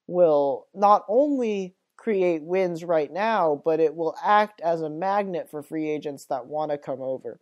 will 0.08 0.68
not 0.74 1.06
only 1.08 1.76
create 1.96 2.42
wins 2.44 2.84
right 2.84 3.12
now, 3.12 3.62
but 3.64 3.80
it 3.80 3.96
will 3.96 4.16
act 4.24 4.62
as 4.62 4.82
a 4.82 4.90
magnet 4.90 5.50
for 5.50 5.62
free 5.62 5.90
agents 5.90 6.26
that 6.26 6.46
want 6.46 6.72
to 6.72 6.78
come 6.78 7.02
over. 7.02 7.40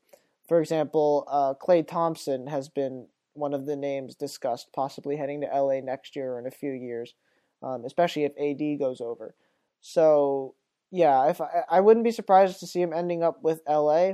For 0.47 0.59
example, 0.59 1.25
uh, 1.27 1.53
Klay 1.53 1.87
Thompson 1.87 2.47
has 2.47 2.69
been 2.69 3.07
one 3.33 3.53
of 3.53 3.65
the 3.65 3.75
names 3.75 4.15
discussed, 4.15 4.73
possibly 4.73 5.15
heading 5.15 5.41
to 5.41 5.47
LA 5.47 5.79
next 5.79 6.15
year 6.15 6.33
or 6.33 6.39
in 6.39 6.47
a 6.47 6.51
few 6.51 6.71
years, 6.71 7.13
um, 7.61 7.85
especially 7.85 8.23
if 8.23 8.33
AD 8.37 8.79
goes 8.79 8.99
over. 8.99 9.35
So 9.81 10.55
yeah, 10.91 11.29
if 11.29 11.39
I, 11.41 11.63
I 11.69 11.79
wouldn't 11.81 12.03
be 12.03 12.11
surprised 12.11 12.59
to 12.59 12.67
see 12.67 12.81
him 12.81 12.93
ending 12.93 13.23
up 13.23 13.43
with 13.43 13.61
LA. 13.67 14.13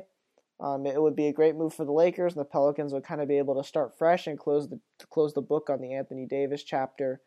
Um, 0.64 0.86
it 0.86 1.02
would 1.02 1.16
be 1.16 1.28
a 1.28 1.34
great 1.34 1.56
move 1.56 1.74
for 1.74 1.84
the 1.84 1.92
Lakers, 1.92 2.34
and 2.34 2.40
the 2.40 2.46
Pelicans 2.46 2.94
would 2.94 3.04
kind 3.04 3.20
of 3.20 3.28
be 3.28 3.38
able 3.38 3.62
to 3.62 3.68
start 3.68 3.98
fresh 3.98 4.28
and 4.28 4.40
close 4.40 4.70
the 4.70 4.80
close 5.10 5.34
the 5.34 5.42
book 5.42 5.70
on 5.70 5.82
the 5.82 5.94
Anthony 5.94 6.26
Davis 6.26 6.64
chapter 6.64 7.20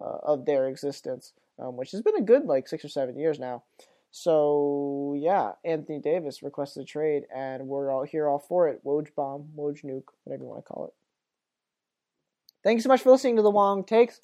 uh, 0.00 0.18
of 0.22 0.46
their 0.46 0.68
existence, 0.68 1.32
um, 1.58 1.76
which 1.76 1.90
has 1.90 2.02
been 2.02 2.16
a 2.16 2.22
good 2.22 2.44
like 2.44 2.68
six 2.68 2.84
or 2.84 2.88
seven 2.88 3.18
years 3.18 3.40
now. 3.40 3.64
So 4.12 5.16
yeah, 5.18 5.52
Anthony 5.64 5.98
Davis 5.98 6.40
requested 6.40 6.84
a 6.84 6.86
trade, 6.86 7.24
and 7.34 7.66
we're 7.66 7.90
all 7.90 8.04
here 8.04 8.28
all 8.28 8.38
for 8.38 8.68
it. 8.68 8.84
Woj 8.84 9.08
bomb, 9.16 9.48
Woj 9.58 9.84
nuke, 9.84 10.04
whatever 10.22 10.44
you 10.44 10.48
want 10.48 10.64
to 10.64 10.72
call 10.72 10.86
it. 10.86 10.94
Thanks 12.62 12.84
so 12.84 12.88
much 12.88 13.02
for 13.02 13.10
listening 13.10 13.36
to 13.36 13.42
The 13.42 13.50
Wong 13.50 13.82
Takes. 13.82 14.20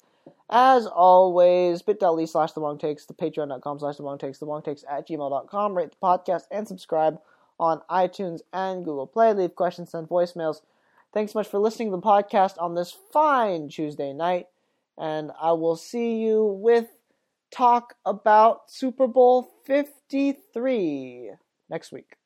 As 0.49 0.87
always, 0.87 1.81
bit.ly 1.81 2.23
slash 2.23 2.53
The 2.53 2.61
Wong 2.61 2.77
Takes, 2.77 3.05
the 3.05 3.13
patreon.com 3.13 3.79
slash 3.79 3.97
The 3.97 4.03
Wong 4.03 4.17
Takes, 4.17 4.39
The 4.39 4.45
Wong 4.45 4.61
Takes 4.61 4.85
at 4.89 5.07
gmail.com. 5.09 5.77
Rate 5.77 5.91
the 5.91 5.97
podcast 6.01 6.43
and 6.51 6.65
subscribe 6.65 7.19
on 7.61 7.81
iTunes 7.89 8.41
and 8.51 8.83
Google 8.83 9.07
Play. 9.07 9.31
Leave 9.33 9.55
questions, 9.55 9.91
send 9.91 10.09
voicemails. 10.09 10.57
Thanks 11.13 11.33
so 11.33 11.39
much 11.39 11.47
for 11.47 11.59
listening 11.59 11.91
to 11.91 11.97
the 11.97 12.01
podcast 12.01 12.55
on 12.59 12.73
this 12.75 12.97
fine 13.13 13.69
Tuesday 13.69 14.11
night. 14.11 14.47
And 14.97 15.31
I 15.39 15.53
will 15.53 15.75
see 15.75 16.17
you 16.17 16.43
with 16.43 16.87
talk 17.51 17.95
about 18.05 18.71
Super 18.71 19.07
Bowl 19.07 19.47
53 19.65 21.31
next 21.69 21.91
week. 21.91 22.20